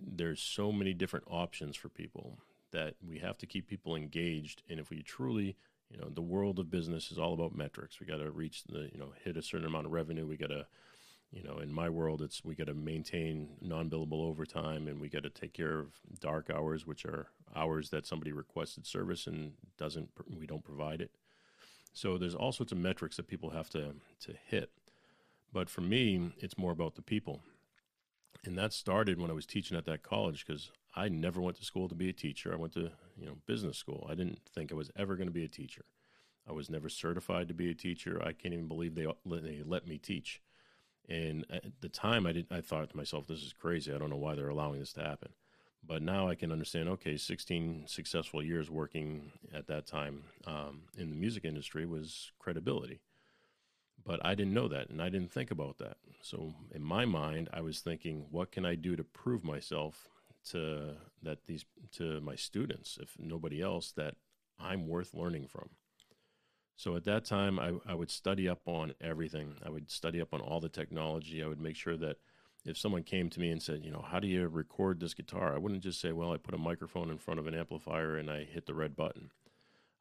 there's 0.00 0.40
so 0.40 0.72
many 0.72 0.92
different 0.92 1.26
options 1.28 1.76
for 1.76 1.88
people, 1.88 2.38
that 2.72 2.94
we 3.08 3.18
have 3.18 3.38
to 3.38 3.46
keep 3.46 3.68
people 3.68 3.94
engaged. 3.94 4.62
And 4.68 4.78
if 4.78 4.90
we 4.90 5.02
truly, 5.02 5.56
you 5.88 5.98
know, 5.98 6.08
the 6.08 6.20
world 6.20 6.58
of 6.58 6.70
business 6.70 7.10
is 7.10 7.18
all 7.18 7.32
about 7.32 7.56
metrics. 7.56 8.00
We 8.00 8.06
got 8.06 8.18
to 8.18 8.30
reach 8.30 8.64
the, 8.64 8.90
you 8.92 8.98
know, 8.98 9.12
hit 9.24 9.36
a 9.36 9.42
certain 9.42 9.66
amount 9.66 9.86
of 9.86 9.92
revenue. 9.92 10.26
We 10.26 10.36
got 10.36 10.48
to 10.48 10.66
you 11.30 11.42
know, 11.42 11.58
in 11.58 11.72
my 11.72 11.88
world, 11.88 12.22
it's 12.22 12.44
we 12.44 12.54
got 12.54 12.66
to 12.66 12.74
maintain 12.74 13.48
non-billable 13.60 14.24
overtime, 14.24 14.86
and 14.88 15.00
we 15.00 15.08
got 15.08 15.24
to 15.24 15.30
take 15.30 15.52
care 15.52 15.78
of 15.78 15.88
dark 16.20 16.50
hours, 16.50 16.86
which 16.86 17.04
are 17.04 17.26
hours 17.54 17.90
that 17.90 18.06
somebody 18.06 18.32
requested 18.32 18.86
service 18.86 19.26
and 19.26 19.52
doesn't 19.78 20.10
we 20.38 20.46
don't 20.46 20.64
provide 20.64 21.00
it. 21.00 21.10
So 21.92 22.18
there's 22.18 22.34
all 22.34 22.52
sorts 22.52 22.72
of 22.72 22.78
metrics 22.78 23.16
that 23.16 23.28
people 23.28 23.50
have 23.50 23.70
to 23.70 23.94
to 24.20 24.34
hit. 24.46 24.70
But 25.52 25.70
for 25.70 25.80
me, 25.80 26.32
it's 26.38 26.58
more 26.58 26.72
about 26.72 26.94
the 26.94 27.02
people, 27.02 27.40
and 28.44 28.56
that 28.58 28.72
started 28.72 29.20
when 29.20 29.30
I 29.30 29.34
was 29.34 29.46
teaching 29.46 29.76
at 29.76 29.86
that 29.86 30.02
college 30.02 30.46
because 30.46 30.70
I 30.94 31.08
never 31.08 31.40
went 31.40 31.56
to 31.58 31.64
school 31.64 31.88
to 31.88 31.94
be 31.94 32.08
a 32.08 32.12
teacher. 32.12 32.52
I 32.52 32.56
went 32.56 32.72
to 32.74 32.92
you 33.16 33.26
know 33.26 33.38
business 33.46 33.76
school. 33.78 34.06
I 34.10 34.14
didn't 34.14 34.40
think 34.54 34.70
I 34.70 34.76
was 34.76 34.90
ever 34.96 35.16
going 35.16 35.28
to 35.28 35.32
be 35.32 35.44
a 35.44 35.48
teacher. 35.48 35.84
I 36.48 36.52
was 36.52 36.70
never 36.70 36.88
certified 36.88 37.48
to 37.48 37.54
be 37.54 37.70
a 37.70 37.74
teacher. 37.74 38.22
I 38.24 38.32
can't 38.32 38.54
even 38.54 38.68
believe 38.68 38.94
they 38.94 39.06
they 39.26 39.62
let 39.64 39.86
me 39.86 39.98
teach. 39.98 40.40
And 41.08 41.44
at 41.50 41.80
the 41.80 41.88
time, 41.88 42.26
I 42.26 42.32
did. 42.32 42.46
I 42.50 42.60
thought 42.60 42.90
to 42.90 42.96
myself, 42.96 43.26
"This 43.26 43.42
is 43.42 43.52
crazy. 43.52 43.92
I 43.92 43.98
don't 43.98 44.10
know 44.10 44.16
why 44.16 44.34
they're 44.34 44.48
allowing 44.48 44.80
this 44.80 44.92
to 44.94 45.02
happen." 45.02 45.32
But 45.86 46.02
now 46.02 46.28
I 46.28 46.34
can 46.34 46.50
understand. 46.50 46.88
Okay, 46.88 47.16
16 47.16 47.84
successful 47.86 48.42
years 48.42 48.68
working 48.68 49.32
at 49.54 49.68
that 49.68 49.86
time 49.86 50.24
um, 50.44 50.88
in 50.96 51.10
the 51.10 51.16
music 51.16 51.44
industry 51.44 51.86
was 51.86 52.32
credibility. 52.40 53.00
But 54.04 54.24
I 54.24 54.34
didn't 54.34 54.54
know 54.54 54.68
that, 54.68 54.88
and 54.88 55.00
I 55.00 55.08
didn't 55.08 55.32
think 55.32 55.50
about 55.50 55.78
that. 55.78 55.96
So 56.22 56.54
in 56.74 56.82
my 56.82 57.04
mind, 57.04 57.48
I 57.52 57.60
was 57.60 57.80
thinking, 57.80 58.26
"What 58.30 58.50
can 58.50 58.64
I 58.64 58.74
do 58.74 58.96
to 58.96 59.04
prove 59.04 59.44
myself 59.44 60.08
to 60.50 60.96
that 61.22 61.46
these 61.46 61.64
to 61.92 62.20
my 62.20 62.34
students, 62.34 62.98
if 63.00 63.16
nobody 63.18 63.62
else, 63.62 63.92
that 63.92 64.16
I'm 64.58 64.88
worth 64.88 65.14
learning 65.14 65.46
from?" 65.46 65.70
So 66.76 66.94
at 66.94 67.04
that 67.04 67.24
time, 67.24 67.58
I, 67.58 67.72
I 67.86 67.94
would 67.94 68.10
study 68.10 68.48
up 68.48 68.60
on 68.66 68.92
everything. 69.00 69.54
I 69.64 69.70
would 69.70 69.90
study 69.90 70.20
up 70.20 70.34
on 70.34 70.40
all 70.40 70.60
the 70.60 70.68
technology. 70.68 71.42
I 71.42 71.48
would 71.48 71.60
make 71.60 71.76
sure 71.76 71.96
that 71.96 72.18
if 72.66 72.76
someone 72.76 73.02
came 73.02 73.30
to 73.30 73.40
me 73.40 73.50
and 73.50 73.62
said, 73.62 73.82
you 73.82 73.90
know, 73.90 74.04
how 74.06 74.20
do 74.20 74.26
you 74.26 74.46
record 74.46 75.00
this 75.00 75.14
guitar? 75.14 75.54
I 75.54 75.58
wouldn't 75.58 75.82
just 75.82 76.00
say, 76.00 76.12
well, 76.12 76.32
I 76.32 76.36
put 76.36 76.54
a 76.54 76.58
microphone 76.58 77.10
in 77.10 77.18
front 77.18 77.40
of 77.40 77.46
an 77.46 77.54
amplifier 77.54 78.16
and 78.16 78.30
I 78.30 78.44
hit 78.44 78.66
the 78.66 78.74
red 78.74 78.94
button. 78.94 79.30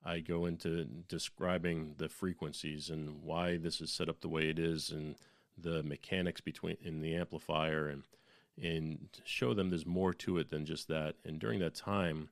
I 0.04 0.20
go 0.20 0.46
into 0.46 0.84
describing 0.84 1.96
the 1.98 2.10
frequencies 2.10 2.90
and 2.90 3.24
why 3.24 3.58
this 3.58 3.82
is 3.82 3.92
set 3.92 4.10
up 4.10 4.20
the 4.22 4.30
way 4.30 4.50
it 4.50 4.60
is 4.60 4.92
and 4.92 5.16
the 5.58 5.82
mechanics 5.84 6.42
between 6.42 6.78
in 6.82 7.02
the 7.02 7.16
amplifier 7.16 7.88
and 7.88 8.04
and 8.62 9.10
show 9.26 9.54
them 9.54 9.70
there's 9.70 9.86
more 9.86 10.14
to 10.14 10.38
it 10.38 10.50
than 10.50 10.66
just 10.66 10.88
that. 10.88 11.16
And 11.26 11.40
during 11.40 11.60
that 11.60 11.76
time, 11.76 12.30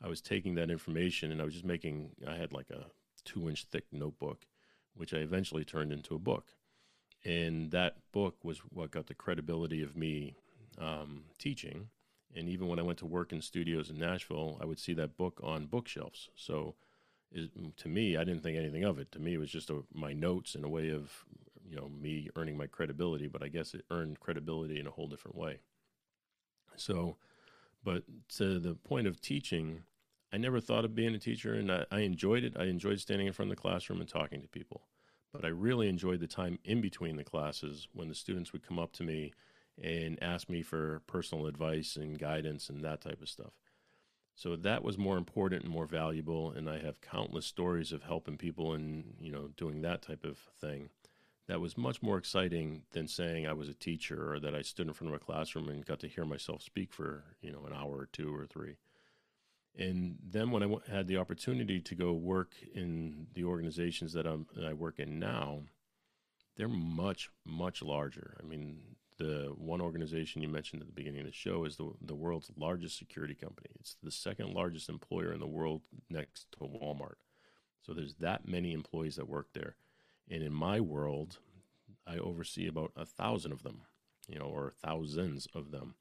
I 0.00 0.06
was 0.06 0.20
taking 0.20 0.54
that 0.54 0.70
information 0.70 1.32
and 1.32 1.40
I 1.40 1.44
was 1.44 1.54
just 1.54 1.64
making 1.64 2.10
I 2.28 2.36
had 2.36 2.52
like 2.52 2.70
a 2.70 2.86
two 3.24 3.48
inch 3.48 3.64
thick 3.64 3.84
notebook, 3.92 4.46
which 4.94 5.14
I 5.14 5.18
eventually 5.18 5.64
turned 5.64 5.92
into 5.92 6.14
a 6.14 6.18
book. 6.18 6.52
And 7.24 7.70
that 7.70 7.96
book 8.12 8.36
was 8.42 8.58
what 8.58 8.90
got 8.90 9.06
the 9.06 9.14
credibility 9.14 9.82
of 9.82 9.96
me 9.96 10.36
um, 10.78 11.24
teaching. 11.38 11.88
And 12.36 12.48
even 12.48 12.68
when 12.68 12.78
I 12.78 12.82
went 12.82 12.98
to 12.98 13.06
work 13.06 13.32
in 13.32 13.40
studios 13.40 13.90
in 13.90 13.98
Nashville, 13.98 14.58
I 14.60 14.66
would 14.66 14.78
see 14.78 14.92
that 14.94 15.16
book 15.16 15.40
on 15.42 15.66
bookshelves. 15.66 16.28
So 16.34 16.74
is, 17.32 17.48
to 17.76 17.88
me, 17.88 18.16
I 18.16 18.24
didn't 18.24 18.42
think 18.42 18.58
anything 18.58 18.84
of 18.84 18.98
it. 18.98 19.10
To 19.12 19.18
me, 19.18 19.34
it 19.34 19.38
was 19.38 19.50
just 19.50 19.70
a, 19.70 19.84
my 19.92 20.12
notes 20.12 20.54
and 20.54 20.64
a 20.64 20.68
way 20.68 20.90
of, 20.90 21.24
you 21.66 21.76
know, 21.76 21.88
me 21.88 22.28
earning 22.36 22.58
my 22.58 22.66
credibility. 22.66 23.26
But 23.26 23.42
I 23.42 23.48
guess 23.48 23.72
it 23.72 23.84
earned 23.90 24.20
credibility 24.20 24.78
in 24.78 24.86
a 24.86 24.90
whole 24.90 25.08
different 25.08 25.36
way. 25.36 25.60
So, 26.76 27.16
but 27.82 28.02
to 28.36 28.58
the 28.58 28.74
point 28.74 29.06
of 29.06 29.20
teaching, 29.20 29.84
I 30.34 30.36
never 30.36 30.58
thought 30.58 30.84
of 30.84 30.96
being 30.96 31.14
a 31.14 31.18
teacher, 31.20 31.54
and 31.54 31.70
I, 31.70 31.84
I, 31.92 32.00
enjoyed 32.00 32.42
it. 32.42 32.56
I 32.58 32.64
enjoyed 32.64 32.98
standing 32.98 33.28
in 33.28 33.32
front 33.32 33.52
of 33.52 33.56
the 33.56 33.62
classroom 33.62 34.00
and 34.00 34.08
talking 34.08 34.42
to 34.42 34.48
people. 34.48 34.82
But 35.32 35.44
I 35.44 35.48
really 35.48 35.88
enjoyed 35.88 36.18
the 36.18 36.26
time 36.26 36.58
in 36.64 36.80
between 36.80 37.16
the 37.16 37.22
classes 37.22 37.86
when 37.92 38.08
the 38.08 38.16
students 38.16 38.52
would 38.52 38.66
come 38.66 38.80
up 38.80 38.92
to 38.94 39.04
me 39.04 39.32
and 39.80 40.20
ask 40.20 40.48
me 40.48 40.62
for 40.62 41.02
personal 41.06 41.46
advice 41.46 41.94
and 41.94 42.18
guidance 42.18 42.68
and 42.68 42.82
that 42.82 43.00
type 43.00 43.22
of 43.22 43.28
stuff. 43.28 43.52
So 44.34 44.56
that 44.56 44.82
was 44.82 44.98
more 44.98 45.16
important 45.16 45.62
and 45.62 45.72
more 45.72 45.86
valuable, 45.86 46.50
and 46.50 46.68
I 46.68 46.80
have 46.80 47.00
countless 47.00 47.46
stories 47.46 47.92
of 47.92 48.02
helping 48.02 48.36
people 48.36 48.72
and 48.72 49.14
you 49.20 49.30
know 49.30 49.50
doing 49.56 49.82
that 49.82 50.02
type 50.02 50.24
of 50.24 50.38
thing. 50.60 50.88
That 51.46 51.60
was 51.60 51.78
much 51.78 52.02
more 52.02 52.18
exciting 52.18 52.82
than 52.90 53.06
saying 53.06 53.46
I 53.46 53.52
was 53.52 53.68
a 53.68 53.74
teacher 53.74 54.32
or 54.32 54.40
that 54.40 54.54
I 54.54 54.62
stood 54.62 54.88
in 54.88 54.94
front 54.94 55.14
of 55.14 55.20
a 55.20 55.24
classroom 55.24 55.68
and 55.68 55.86
got 55.86 56.00
to 56.00 56.08
hear 56.08 56.24
myself 56.24 56.60
speak 56.60 56.92
for 56.92 57.22
you 57.40 57.52
know 57.52 57.64
an 57.66 57.72
hour 57.72 57.98
or 57.98 58.08
two 58.10 58.34
or 58.34 58.46
three. 58.46 58.78
And 59.76 60.18
then 60.22 60.50
when 60.50 60.62
I 60.62 60.66
w- 60.66 60.82
had 60.88 61.08
the 61.08 61.16
opportunity 61.16 61.80
to 61.80 61.94
go 61.94 62.12
work 62.12 62.52
in 62.74 63.26
the 63.34 63.44
organizations 63.44 64.12
that, 64.12 64.26
I'm, 64.26 64.46
that 64.54 64.64
I 64.64 64.72
work 64.72 64.98
in 64.98 65.18
now, 65.18 65.62
they're 66.56 66.68
much, 66.68 67.30
much 67.44 67.82
larger. 67.82 68.36
I 68.40 68.46
mean, 68.46 68.78
the 69.18 69.52
one 69.56 69.80
organization 69.80 70.42
you 70.42 70.48
mentioned 70.48 70.82
at 70.82 70.88
the 70.88 70.94
beginning 70.94 71.20
of 71.20 71.26
the 71.26 71.32
show 71.32 71.64
is 71.64 71.76
the, 71.76 71.90
the 72.00 72.14
world's 72.14 72.50
largest 72.56 72.98
security 72.98 73.34
company. 73.34 73.70
It's 73.80 73.96
the 74.02 74.10
second 74.10 74.54
largest 74.54 74.88
employer 74.88 75.32
in 75.32 75.40
the 75.40 75.46
world 75.46 75.82
next 76.08 76.46
to 76.52 76.58
Walmart. 76.60 77.16
So 77.82 77.92
there's 77.92 78.14
that 78.16 78.48
many 78.48 78.72
employees 78.72 79.16
that 79.16 79.28
work 79.28 79.48
there. 79.52 79.76
And 80.30 80.42
in 80.42 80.52
my 80.52 80.80
world, 80.80 81.38
I 82.06 82.18
oversee 82.18 82.66
about 82.66 82.92
a 82.96 83.04
thousand 83.04 83.52
of 83.52 83.62
them, 83.62 83.82
you 84.28 84.38
know, 84.38 84.46
or 84.46 84.74
thousands 84.82 85.48
of 85.54 85.70
them. 85.70 85.94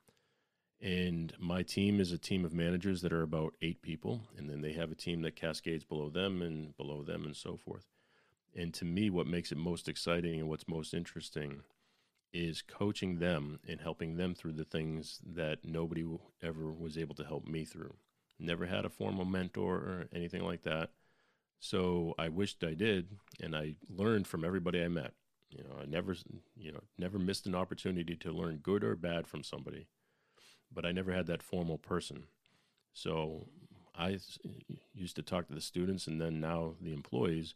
And 0.83 1.31
my 1.39 1.63
team 1.63 2.01
is 2.01 2.11
a 2.11 2.17
team 2.17 2.43
of 2.43 2.53
managers 2.53 3.01
that 3.01 3.13
are 3.13 3.23
about 3.23 3.53
eight 3.61 3.81
people. 3.81 4.19
And 4.37 4.49
then 4.49 4.59
they 4.59 4.73
have 4.73 4.91
a 4.91 4.95
team 4.95 5.21
that 5.21 5.37
cascades 5.37 5.85
below 5.85 6.09
them 6.09 6.41
and 6.41 6.75
below 6.75 7.03
them 7.03 7.23
and 7.23 7.37
so 7.37 7.55
forth. 7.55 7.87
And 8.53 8.73
to 8.73 8.85
me, 8.85 9.09
what 9.09 9.25
makes 9.25 9.53
it 9.53 9.57
most 9.57 9.87
exciting 9.87 10.41
and 10.41 10.49
what's 10.49 10.67
most 10.67 10.93
interesting 10.93 11.61
is 12.33 12.61
coaching 12.61 13.19
them 13.19 13.59
and 13.65 13.79
helping 13.79 14.17
them 14.17 14.35
through 14.35 14.51
the 14.51 14.65
things 14.65 15.21
that 15.25 15.59
nobody 15.63 16.03
ever 16.41 16.69
was 16.69 16.97
able 16.97 17.15
to 17.15 17.23
help 17.23 17.47
me 17.47 17.63
through. 17.63 17.93
Never 18.37 18.65
had 18.65 18.83
a 18.83 18.89
formal 18.89 19.25
mentor 19.25 19.75
or 19.75 20.07
anything 20.13 20.43
like 20.43 20.63
that. 20.63 20.89
So 21.59 22.13
I 22.19 22.27
wished 22.27 22.61
I 22.61 22.73
did. 22.73 23.07
And 23.41 23.55
I 23.55 23.75
learned 23.87 24.27
from 24.27 24.43
everybody 24.43 24.83
I 24.83 24.89
met. 24.89 25.13
You 25.49 25.63
know, 25.63 25.81
I 25.81 25.85
never, 25.85 26.13
you 26.57 26.73
know, 26.73 26.83
never 26.97 27.19
missed 27.19 27.47
an 27.47 27.55
opportunity 27.55 28.17
to 28.17 28.33
learn 28.33 28.57
good 28.57 28.83
or 28.83 28.97
bad 28.97 29.27
from 29.27 29.43
somebody 29.43 29.87
but 30.73 30.85
I 30.85 30.91
never 30.91 31.11
had 31.11 31.27
that 31.27 31.43
formal 31.43 31.77
person. 31.77 32.23
So 32.93 33.47
I 33.95 34.19
used 34.93 35.15
to 35.15 35.21
talk 35.21 35.47
to 35.47 35.53
the 35.53 35.61
students 35.61 36.07
and 36.07 36.19
then 36.19 36.39
now 36.39 36.75
the 36.81 36.93
employees, 36.93 37.55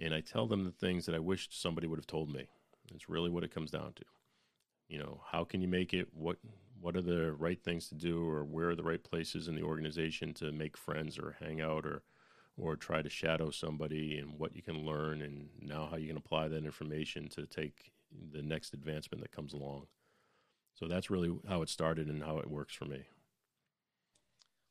and 0.00 0.14
I 0.14 0.20
tell 0.20 0.46
them 0.46 0.64
the 0.64 0.70
things 0.70 1.06
that 1.06 1.14
I 1.14 1.18
wished 1.18 1.60
somebody 1.60 1.86
would 1.86 1.98
have 1.98 2.06
told 2.06 2.32
me. 2.32 2.46
It's 2.94 3.08
really 3.08 3.30
what 3.30 3.44
it 3.44 3.54
comes 3.54 3.70
down 3.70 3.92
to. 3.94 4.04
You 4.88 4.98
know, 4.98 5.20
how 5.30 5.44
can 5.44 5.60
you 5.60 5.68
make 5.68 5.92
it? 5.92 6.08
What 6.14 6.38
what 6.80 6.94
are 6.94 7.02
the 7.02 7.32
right 7.32 7.60
things 7.62 7.88
to 7.88 7.94
do, 7.94 8.28
or 8.28 8.44
where 8.44 8.70
are 8.70 8.76
the 8.76 8.82
right 8.82 9.02
places 9.02 9.48
in 9.48 9.54
the 9.54 9.62
organization 9.62 10.34
to 10.34 10.52
make 10.52 10.76
friends 10.76 11.18
or 11.18 11.36
hang 11.40 11.60
out 11.60 11.84
or 11.84 12.02
or 12.58 12.76
try 12.76 13.02
to 13.02 13.10
shadow 13.10 13.50
somebody 13.50 14.18
and 14.18 14.38
what 14.38 14.56
you 14.56 14.62
can 14.62 14.86
learn 14.86 15.20
and 15.20 15.48
now 15.60 15.88
how 15.90 15.96
you 15.96 16.08
can 16.08 16.16
apply 16.16 16.48
that 16.48 16.64
information 16.64 17.28
to 17.28 17.44
take 17.46 17.92
the 18.32 18.40
next 18.40 18.72
advancement 18.72 19.22
that 19.22 19.30
comes 19.30 19.52
along. 19.52 19.86
So 20.76 20.86
that's 20.86 21.10
really 21.10 21.34
how 21.48 21.62
it 21.62 21.68
started 21.68 22.08
and 22.08 22.22
how 22.22 22.38
it 22.38 22.48
works 22.48 22.74
for 22.74 22.84
me. 22.84 23.04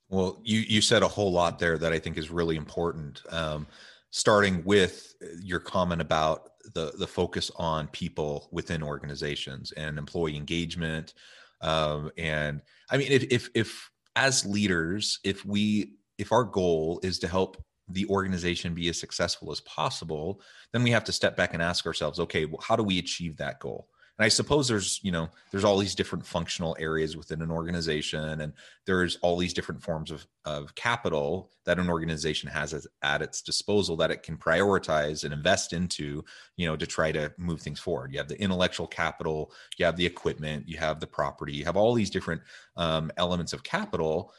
Well, 0.10 0.39
you 0.44 0.60
you 0.60 0.82
said 0.82 1.02
a 1.02 1.08
whole 1.08 1.32
lot 1.32 1.58
there 1.58 1.78
that 1.80 1.91
I 1.91 2.00
think 2.00 2.18
is 2.18 2.30
really 2.30 2.56
important. 2.56 3.22
Um, 3.32 3.68
starting 4.12 4.63
with 4.63 5.15
your 5.41 5.60
comment 5.60 6.00
about 6.00 6.52
the 6.74 6.94
the 6.98 7.08
focus 7.08 7.52
on 7.56 7.88
people 7.88 8.48
within 8.52 8.84
organizations 8.84 9.72
and 9.72 9.98
employee 9.98 10.38
engagement, 10.38 11.15
um, 11.62 12.12
and 12.18 12.62
I 12.89 12.98
mean, 12.98 13.12
if 13.12 13.24
if 13.32 13.50
if 13.56 13.89
as 14.15 14.46
leaders, 14.46 15.20
if 15.24 15.44
we 15.44 15.96
if 16.20 16.32
our 16.32 16.44
goal 16.44 17.00
is 17.02 17.18
to 17.20 17.28
help 17.28 17.58
the 17.89 18.06
organization 18.08 18.74
be 18.74 18.89
as 18.89 19.00
successful 19.00 19.52
as 19.52 19.62
possible, 19.62 20.41
then 20.72 20.84
we 20.84 20.91
have 20.91 21.04
to 21.04 21.12
step 21.12 21.36
back 21.36 21.54
and 21.54 21.62
ask 21.62 21.86
ourselves, 21.86 22.20
okay, 22.20 22.46
well, 22.46 22.62
how 22.62 22.76
do 22.76 22.84
we 22.84 23.00
achieve 23.00 23.38
that 23.38 23.60
goal? 23.60 23.89
And 24.17 24.25
I 24.25 24.30
suppose 24.30 24.67
there's, 24.67 25.01
you 25.04 25.12
know, 25.12 25.30
there's 25.51 25.65
all 25.65 25.78
these 25.78 25.95
different 25.95 26.25
functional 26.25 26.75
areas 26.80 27.17
within 27.17 27.41
an 27.41 27.51
organization, 27.51 28.39
and 28.39 28.54
there's 28.86 29.17
all 29.17 29.36
these 29.36 29.54
different 29.54 29.84
forms 29.84 30.10
of, 30.10 30.25
of 30.45 30.73
capital 30.75 31.51
that 31.65 31.80
an 31.80 31.89
organization 31.89 32.49
has 32.49 32.73
as, 32.73 32.88
at 33.01 33.21
its 33.21 33.41
disposal 33.41 33.97
that 33.97 34.12
it 34.12 34.23
can 34.23 34.38
prioritize 34.38 35.25
and 35.25 35.34
invest 35.34 35.73
into, 35.73 36.23
you 36.56 36.65
know, 36.65 36.78
to 36.78 36.88
try 36.88 37.12
to 37.12 37.34
move 37.38 37.62
things 37.62 37.80
forward. 37.80 38.13
You 38.13 38.19
have 38.19 38.30
the 38.30 38.41
intellectual 38.41 38.88
capital, 38.88 39.51
you 39.78 39.86
have 39.86 39.97
the 39.97 40.06
equipment, 40.06 40.67
you 40.67 40.78
have 40.78 41.01
the 41.01 41.08
property, 41.08 41.54
you 41.54 41.65
have 41.65 41.78
all 41.78 41.93
these 41.93 42.10
different 42.10 42.41
um, 42.78 43.12
elements 43.17 43.51
of 43.51 43.63
capital, 43.63 44.32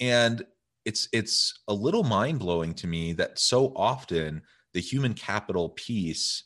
and 0.00 0.44
it's 0.84 1.08
it's 1.12 1.60
a 1.68 1.74
little 1.74 2.02
mind 2.02 2.38
blowing 2.38 2.74
to 2.74 2.86
me 2.86 3.12
that 3.12 3.38
so 3.38 3.72
often 3.76 4.42
the 4.72 4.80
human 4.80 5.14
capital 5.14 5.68
piece 5.70 6.44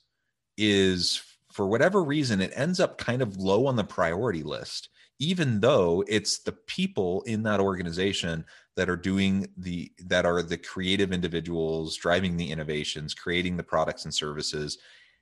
is 0.59 1.23
for 1.55 1.67
whatever 1.67 2.03
reason 2.03 2.41
it 2.41 2.53
ends 2.55 2.81
up 2.81 2.99
kind 2.99 3.23
of 3.23 3.37
low 3.37 3.67
on 3.67 3.77
the 3.77 3.85
priority 3.85 4.43
list 4.43 4.89
even 5.21 5.61
though 5.61 6.05
it's 6.09 6.41
the 6.41 6.53
people 6.53 7.23
in 7.23 7.45
that 7.45 7.61
organization 7.61 8.45
that 8.77 8.91
are 8.91 8.97
doing 8.97 9.47
the 9.57 9.91
that 9.99 10.27
are 10.27 10.43
the 10.43 10.59
creative 10.59 11.13
individuals 11.13 11.97
driving 11.97 12.37
the 12.37 12.51
innovations 12.51 13.15
creating 13.15 13.57
the 13.57 13.63
products 13.63 14.05
and 14.05 14.13
services 14.13 14.79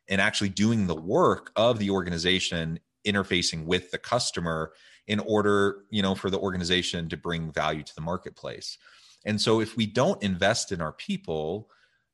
and 0.09 0.21
actually 0.21 0.49
doing 0.49 0.87
the 0.87 1.01
work 1.01 1.53
of 1.57 1.79
the 1.79 1.91
organization 1.91 2.79
interfacing 3.07 3.65
with 3.65 3.91
the 3.91 3.99
customer 3.99 4.73
in 5.07 5.21
order 5.21 5.85
you 5.91 6.03
know 6.03 6.15
for 6.15 6.31
the 6.31 6.39
organization 6.39 7.09
to 7.09 7.17
bring 7.17 7.53
value 7.53 7.83
to 7.83 7.95
the 7.95 8.01
marketplace. 8.01 8.79
And 9.25 9.41
so 9.41 9.61
if 9.61 9.77
we 9.77 9.87
don't 9.87 10.23
invest 10.23 10.73
in 10.73 10.81
our 10.81 10.93
people, 10.93 11.69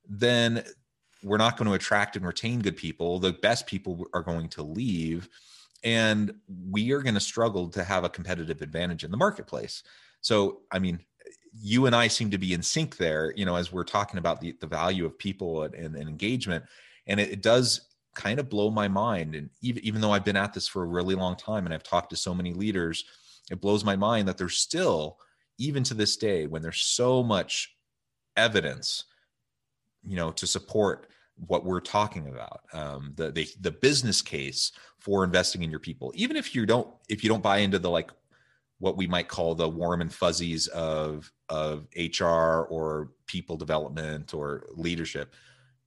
then 0.09 0.65
we're 1.23 1.37
not 1.37 1.57
going 1.57 1.69
to 1.69 1.75
attract 1.75 2.17
and 2.17 2.27
retain 2.27 2.61
good 2.61 2.77
people. 2.77 3.19
The 3.19 3.33
best 3.33 3.67
people 3.67 4.07
are 4.15 4.23
going 4.23 4.49
to 4.51 4.63
leave 4.63 5.29
and 5.85 6.35
we 6.71 6.93
are 6.93 7.03
going 7.03 7.15
to 7.15 7.21
struggle 7.21 7.69
to 7.69 7.85
have 7.85 8.05
a 8.05 8.09
competitive 8.09 8.63
advantage 8.63 9.05
in 9.05 9.11
the 9.11 9.17
marketplace. 9.17 9.83
So, 10.21 10.61
I 10.73 10.79
mean, 10.79 11.01
you 11.55 11.87
and 11.87 11.95
I 11.95 12.09
seem 12.09 12.31
to 12.31 12.39
be 12.39 12.53
in 12.53 12.63
sync 12.63 12.97
there, 12.97 13.33
you 13.37 13.45
know, 13.45 13.57
as 13.57 13.73
we're 13.73 13.85
talking 13.85 14.19
about 14.19 14.41
the, 14.41 14.57
the 14.61 14.67
value 14.67 15.07
of 15.07 15.19
people 15.19 15.63
and, 15.63 15.75
and, 15.75 15.95
and 15.95 16.09
engagement. 16.09 16.65
And 17.07 17.21
it, 17.21 17.31
it, 17.31 17.43
does 17.43 17.89
kind 18.15 18.39
of 18.39 18.49
blow 18.49 18.71
my 18.71 18.89
mind. 18.89 19.35
And 19.35 19.51
even, 19.63 19.85
even 19.85 20.01
though 20.01 20.11
I've 20.11 20.25
been 20.25 20.37
at 20.37 20.53
this 20.53 20.67
for 20.69 20.83
a 20.83 20.87
really 20.87 21.15
long 21.15 21.37
time 21.37 21.65
and 21.65 21.75
I've 21.75 21.85
talked 21.85 22.11
to 22.11 22.17
so 22.17 22.35
many 22.35 22.53
leaders, 22.53 23.05
it 23.51 23.61
blows 23.61 23.85
my 23.85 23.97
mind 23.97 24.29
that 24.29 24.37
there's 24.37 24.57
still 24.57 25.19
even 25.59 25.83
to 25.85 25.95
this 25.95 26.17
day 26.17 26.47
when 26.47 26.63
there's 26.63 26.81
so 26.81 27.23
much 27.23 27.75
evidence 28.37 29.05
you 30.09 30.17
know 30.17 30.31
to 30.33 30.47
support 30.47 31.09
what 31.47 31.65
we're 31.65 31.81
talking 31.81 32.29
about 32.29 32.63
um, 32.73 33.13
the, 33.17 33.31
the 33.31 33.47
the 33.61 33.71
business 33.71 34.23
case 34.23 34.73
for 34.99 35.23
investing 35.23 35.63
in 35.63 35.71
your 35.71 35.81
people 35.81 36.13
even 36.15 36.37
if 36.37 36.55
you 36.55 36.67
don't 36.67 36.89
if 37.09 37.23
you 37.23 37.29
don't 37.29 37.43
buy 37.43 37.59
into 37.59 37.79
the 37.79 37.91
like 37.91 38.11
what 38.81 38.97
we 38.97 39.07
might 39.07 39.29
call 39.29 39.55
the 39.55 39.69
warm 39.69 40.01
and 40.01 40.13
fuzzies 40.13 40.67
of 40.69 41.31
of 41.49 41.87
hr 42.19 42.65
or 42.71 43.11
people 43.27 43.57
development 43.57 44.35
or 44.35 44.67
leadership 44.75 45.35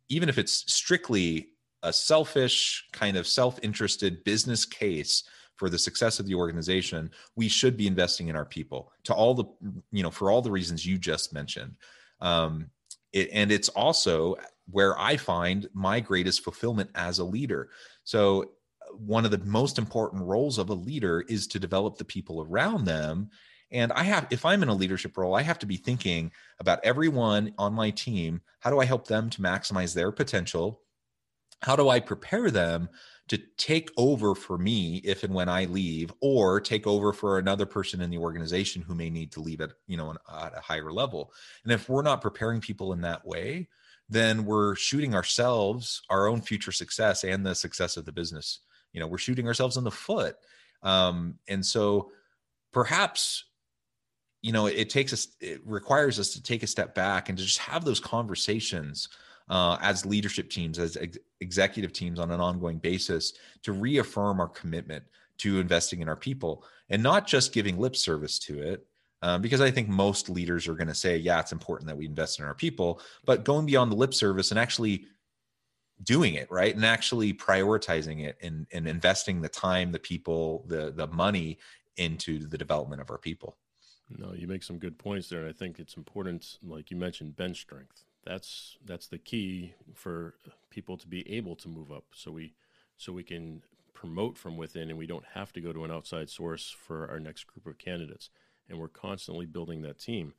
even 0.09 0.29
if 0.29 0.37
it's 0.37 0.71
strictly 0.71 1.49
a 1.83 1.91
selfish 1.91 2.87
kind 2.91 3.17
of 3.17 3.27
self-interested 3.27 4.23
business 4.23 4.65
case 4.65 5.23
for 5.55 5.69
the 5.69 5.77
success 5.77 6.19
of 6.19 6.25
the 6.25 6.33
organization, 6.35 7.11
we 7.35 7.47
should 7.47 7.77
be 7.77 7.87
investing 7.87 8.29
in 8.29 8.35
our 8.35 8.45
people 8.45 8.91
to 9.03 9.13
all 9.13 9.33
the, 9.33 9.45
you 9.91 10.01
know, 10.01 10.09
for 10.09 10.31
all 10.31 10.41
the 10.41 10.51
reasons 10.51 10.85
you 10.85 10.97
just 10.97 11.33
mentioned. 11.33 11.75
Um, 12.19 12.69
it, 13.13 13.29
and 13.31 13.51
it's 13.51 13.69
also 13.69 14.35
where 14.69 14.97
I 14.99 15.17
find 15.17 15.67
my 15.73 15.99
greatest 15.99 16.43
fulfillment 16.43 16.89
as 16.95 17.19
a 17.19 17.23
leader. 17.23 17.69
So, 18.03 18.51
one 18.97 19.23
of 19.23 19.31
the 19.31 19.37
most 19.39 19.77
important 19.77 20.23
roles 20.23 20.57
of 20.57 20.69
a 20.69 20.73
leader 20.73 21.21
is 21.21 21.47
to 21.47 21.59
develop 21.59 21.97
the 21.97 22.03
people 22.03 22.41
around 22.41 22.83
them. 22.83 23.29
And 23.71 23.93
I 23.93 24.03
have, 24.03 24.27
if 24.31 24.43
I'm 24.43 24.63
in 24.63 24.69
a 24.69 24.73
leadership 24.73 25.17
role, 25.17 25.33
I 25.33 25.43
have 25.43 25.59
to 25.59 25.65
be 25.65 25.77
thinking 25.77 26.31
about 26.59 26.83
everyone 26.83 27.53
on 27.57 27.73
my 27.73 27.91
team. 27.91 28.41
How 28.59 28.69
do 28.69 28.79
I 28.79 28.85
help 28.85 29.07
them 29.07 29.29
to 29.29 29.41
maximize 29.41 29.93
their 29.93 30.11
potential? 30.11 30.81
How 31.61 31.75
do 31.75 31.89
I 31.89 31.99
prepare 31.99 32.49
them 32.51 32.89
to 33.31 33.37
take 33.57 33.89
over 33.95 34.35
for 34.35 34.57
me 34.57 34.97
if 35.05 35.23
and 35.23 35.33
when 35.33 35.47
I 35.47 35.63
leave, 35.63 36.11
or 36.19 36.59
take 36.59 36.85
over 36.85 37.13
for 37.13 37.37
another 37.37 37.65
person 37.65 38.01
in 38.01 38.09
the 38.09 38.17
organization 38.17 38.81
who 38.81 38.93
may 38.93 39.09
need 39.09 39.31
to 39.31 39.39
leave 39.39 39.61
at 39.61 39.71
you 39.87 39.95
know 39.95 40.11
at 40.11 40.57
a 40.57 40.59
higher 40.59 40.91
level. 40.91 41.31
And 41.63 41.71
if 41.71 41.87
we're 41.87 42.01
not 42.01 42.21
preparing 42.21 42.59
people 42.59 42.91
in 42.91 42.99
that 43.01 43.25
way, 43.25 43.69
then 44.09 44.43
we're 44.43 44.75
shooting 44.75 45.15
ourselves, 45.15 46.01
our 46.09 46.27
own 46.27 46.41
future 46.41 46.73
success, 46.73 47.23
and 47.23 47.45
the 47.45 47.55
success 47.55 47.95
of 47.95 48.03
the 48.03 48.11
business. 48.11 48.59
You 48.91 48.99
know, 48.99 49.07
we're 49.07 49.17
shooting 49.17 49.47
ourselves 49.47 49.77
in 49.77 49.85
the 49.85 49.91
foot. 49.91 50.35
Um, 50.83 51.35
and 51.47 51.65
so, 51.65 52.11
perhaps 52.73 53.45
you 54.41 54.51
know 54.51 54.65
it 54.65 54.89
takes 54.89 55.13
us 55.13 55.27
it 55.39 55.61
requires 55.63 56.19
us 56.19 56.33
to 56.33 56.43
take 56.43 56.63
a 56.63 56.67
step 56.67 56.95
back 56.95 57.29
and 57.29 57.37
to 57.37 57.45
just 57.45 57.59
have 57.59 57.85
those 57.85 57.99
conversations 57.99 59.07
uh, 59.51 59.77
as 59.81 60.05
leadership 60.05 60.49
teams, 60.49 60.79
as 60.79 60.95
ex- 60.95 61.17
executive 61.41 61.91
teams 61.91 62.19
on 62.19 62.31
an 62.31 62.39
ongoing 62.39 62.77
basis 62.77 63.33
to 63.61 63.73
reaffirm 63.73 64.39
our 64.39 64.47
commitment 64.47 65.03
to 65.37 65.59
investing 65.59 66.01
in 66.01 66.07
our 66.07 66.15
people 66.15 66.63
and 66.89 67.03
not 67.03 67.27
just 67.27 67.53
giving 67.53 67.77
lip 67.77 67.95
service 67.95 68.39
to 68.39 68.61
it. 68.61 68.87
Uh, 69.21 69.37
because 69.37 69.61
I 69.61 69.69
think 69.69 69.87
most 69.87 70.29
leaders 70.29 70.67
are 70.67 70.73
going 70.73 70.87
to 70.87 70.95
say, 70.95 71.15
yeah, 71.17 71.39
it's 71.39 71.51
important 71.51 71.87
that 71.87 71.97
we 71.97 72.07
invest 72.07 72.39
in 72.39 72.45
our 72.45 72.55
people, 72.55 73.01
but 73.23 73.43
going 73.43 73.67
beyond 73.67 73.91
the 73.91 73.95
lip 73.95 74.15
service 74.15 74.49
and 74.49 74.59
actually 74.59 75.05
doing 76.03 76.33
it 76.33 76.49
right 76.49 76.75
and 76.75 76.85
actually 76.85 77.33
prioritizing 77.33 78.25
it 78.25 78.37
and, 78.41 78.65
and 78.71 78.87
investing 78.87 79.41
the 79.41 79.49
time 79.49 79.91
the 79.91 79.99
people 79.99 80.65
the 80.67 80.91
the 80.95 81.05
money 81.07 81.59
into 81.97 82.47
the 82.47 82.57
development 82.57 82.99
of 82.99 83.11
our 83.11 83.19
people 83.19 83.57
no 84.17 84.33
you 84.33 84.47
make 84.47 84.63
some 84.63 84.79
good 84.79 84.97
points 84.97 85.29
there 85.29 85.41
And 85.41 85.49
i 85.49 85.53
think 85.53 85.77
it's 85.77 85.97
important 85.97 86.57
like 86.63 86.89
you 86.89 86.97
mentioned 86.97 87.35
bench 87.35 87.61
strength 87.61 88.03
that's 88.25 88.77
that's 88.85 89.07
the 89.07 89.17
key 89.17 89.73
for 89.93 90.35
people 90.69 90.97
to 90.97 91.07
be 91.07 91.29
able 91.31 91.55
to 91.57 91.67
move 91.67 91.91
up. 91.91 92.05
So 92.13 92.31
we 92.31 92.53
so 92.97 93.11
we 93.11 93.23
can 93.23 93.63
promote 93.93 94.37
from 94.37 94.57
within 94.57 94.89
and 94.89 94.97
we 94.97 95.07
don't 95.07 95.25
have 95.33 95.53
to 95.53 95.61
go 95.61 95.71
to 95.71 95.83
an 95.83 95.91
outside 95.91 96.29
source 96.29 96.69
for 96.71 97.09
our 97.09 97.19
next 97.19 97.45
group 97.45 97.67
of 97.67 97.77
candidates. 97.77 98.29
And 98.69 98.79
we're 98.79 98.87
constantly 98.87 99.45
building 99.45 99.81
that 99.81 99.99
team. 99.99 100.33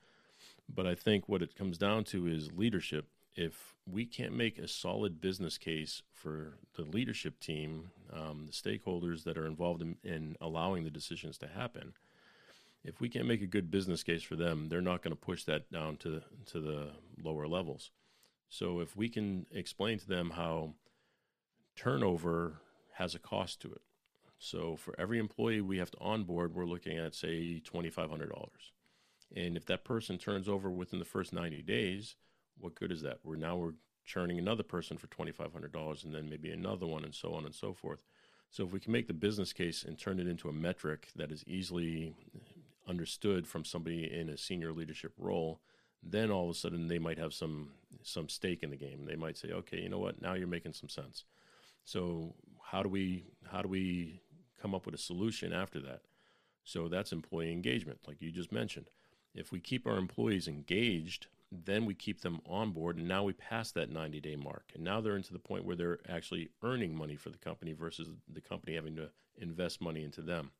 But 0.72 0.86
i 0.86 0.94
think 0.94 1.28
what 1.28 1.42
it 1.42 1.56
comes 1.56 1.78
down 1.78 2.04
to 2.04 2.26
is 2.26 2.52
leadership. 2.52 3.06
If 3.34 3.74
we 3.90 4.04
can't 4.04 4.36
make 4.36 4.58
a 4.58 4.68
solid 4.68 5.20
business 5.20 5.58
case 5.58 6.02
for 6.12 6.58
the 6.76 6.82
leadership 6.82 7.40
team 7.40 7.90
um, 8.12 8.46
the 8.46 8.52
stakeholders 8.52 9.24
that 9.24 9.38
are 9.38 9.46
involved 9.46 9.82
in, 9.82 9.96
in 10.04 10.36
allowing 10.40 10.84
the 10.84 10.90
decisions 10.90 11.38
to 11.38 11.48
happen 11.48 11.94
if 12.84 13.00
we 13.00 13.08
can't 13.08 13.26
make 13.26 13.42
a 13.42 13.46
good 13.46 13.70
business 13.70 14.02
case 14.02 14.22
for 14.22 14.36
them, 14.36 14.68
they're 14.68 14.80
not 14.80 15.02
going 15.02 15.14
to 15.14 15.20
push 15.20 15.44
that 15.44 15.70
down 15.70 15.96
to 15.98 16.22
to 16.46 16.60
the 16.60 16.90
lower 17.22 17.46
levels. 17.46 17.90
So 18.48 18.80
if 18.80 18.96
we 18.96 19.08
can 19.08 19.46
explain 19.50 19.98
to 19.98 20.06
them 20.06 20.30
how 20.30 20.74
turnover 21.76 22.60
has 22.94 23.14
a 23.14 23.18
cost 23.18 23.60
to 23.62 23.72
it. 23.72 23.80
So 24.38 24.76
for 24.76 24.94
every 24.98 25.18
employee 25.18 25.60
we 25.60 25.78
have 25.78 25.90
to 25.92 26.00
onboard, 26.00 26.54
we're 26.54 26.66
looking 26.66 26.98
at 26.98 27.14
say 27.14 27.60
twenty 27.60 27.90
five 27.90 28.10
hundred 28.10 28.30
dollars. 28.30 28.72
And 29.34 29.56
if 29.56 29.64
that 29.66 29.84
person 29.84 30.18
turns 30.18 30.48
over 30.48 30.70
within 30.70 30.98
the 30.98 31.04
first 31.04 31.32
ninety 31.32 31.62
days, 31.62 32.16
what 32.58 32.74
good 32.74 32.92
is 32.92 33.02
that? 33.02 33.20
We're 33.22 33.36
now 33.36 33.56
we're 33.56 33.74
churning 34.04 34.38
another 34.38 34.64
person 34.64 34.98
for 34.98 35.06
twenty 35.06 35.32
five 35.32 35.52
hundred 35.52 35.72
dollars, 35.72 36.04
and 36.04 36.14
then 36.14 36.28
maybe 36.28 36.50
another 36.50 36.86
one, 36.86 37.04
and 37.04 37.14
so 37.14 37.32
on 37.34 37.44
and 37.44 37.54
so 37.54 37.72
forth. 37.72 38.04
So 38.50 38.64
if 38.64 38.72
we 38.72 38.80
can 38.80 38.92
make 38.92 39.06
the 39.06 39.14
business 39.14 39.54
case 39.54 39.82
and 39.82 39.98
turn 39.98 40.20
it 40.20 40.26
into 40.26 40.50
a 40.50 40.52
metric 40.52 41.08
that 41.16 41.32
is 41.32 41.42
easily 41.46 42.14
understood 42.86 43.46
from 43.46 43.64
somebody 43.64 44.12
in 44.12 44.28
a 44.28 44.36
senior 44.36 44.72
leadership 44.72 45.12
role, 45.16 45.60
then 46.02 46.30
all 46.30 46.44
of 46.44 46.50
a 46.50 46.58
sudden 46.58 46.88
they 46.88 46.98
might 46.98 47.18
have 47.18 47.32
some 47.32 47.70
some 48.02 48.28
stake 48.28 48.62
in 48.62 48.70
the 48.70 48.76
game. 48.76 49.04
They 49.06 49.16
might 49.16 49.36
say, 49.36 49.50
okay, 49.52 49.80
you 49.80 49.88
know 49.88 49.98
what, 49.98 50.20
now 50.20 50.34
you're 50.34 50.48
making 50.48 50.72
some 50.72 50.88
sense. 50.88 51.24
So 51.84 52.34
how 52.62 52.82
do 52.82 52.88
we 52.88 53.24
how 53.50 53.62
do 53.62 53.68
we 53.68 54.20
come 54.60 54.74
up 54.74 54.86
with 54.86 54.94
a 54.94 54.98
solution 54.98 55.52
after 55.52 55.80
that? 55.80 56.02
So 56.64 56.88
that's 56.88 57.12
employee 57.12 57.52
engagement, 57.52 58.00
like 58.06 58.20
you 58.20 58.30
just 58.30 58.52
mentioned. 58.52 58.86
If 59.34 59.50
we 59.50 59.60
keep 59.60 59.86
our 59.86 59.96
employees 59.96 60.46
engaged, 60.46 61.26
then 61.50 61.84
we 61.84 61.94
keep 61.94 62.20
them 62.20 62.40
on 62.46 62.70
board, 62.70 62.96
and 62.96 63.08
now 63.08 63.24
we 63.24 63.32
pass 63.32 63.72
that 63.72 63.90
90 63.90 64.20
day 64.20 64.36
mark. 64.36 64.70
And 64.74 64.84
now 64.84 65.00
they're 65.00 65.16
into 65.16 65.32
the 65.32 65.38
point 65.38 65.64
where 65.64 65.76
they're 65.76 66.00
actually 66.08 66.50
earning 66.62 66.96
money 66.96 67.16
for 67.16 67.30
the 67.30 67.38
company 67.38 67.72
versus 67.72 68.08
the 68.32 68.40
company 68.40 68.74
having 68.74 68.96
to 68.96 69.10
invest 69.36 69.80
money 69.80 70.04
into 70.04 70.22
them. 70.22 70.50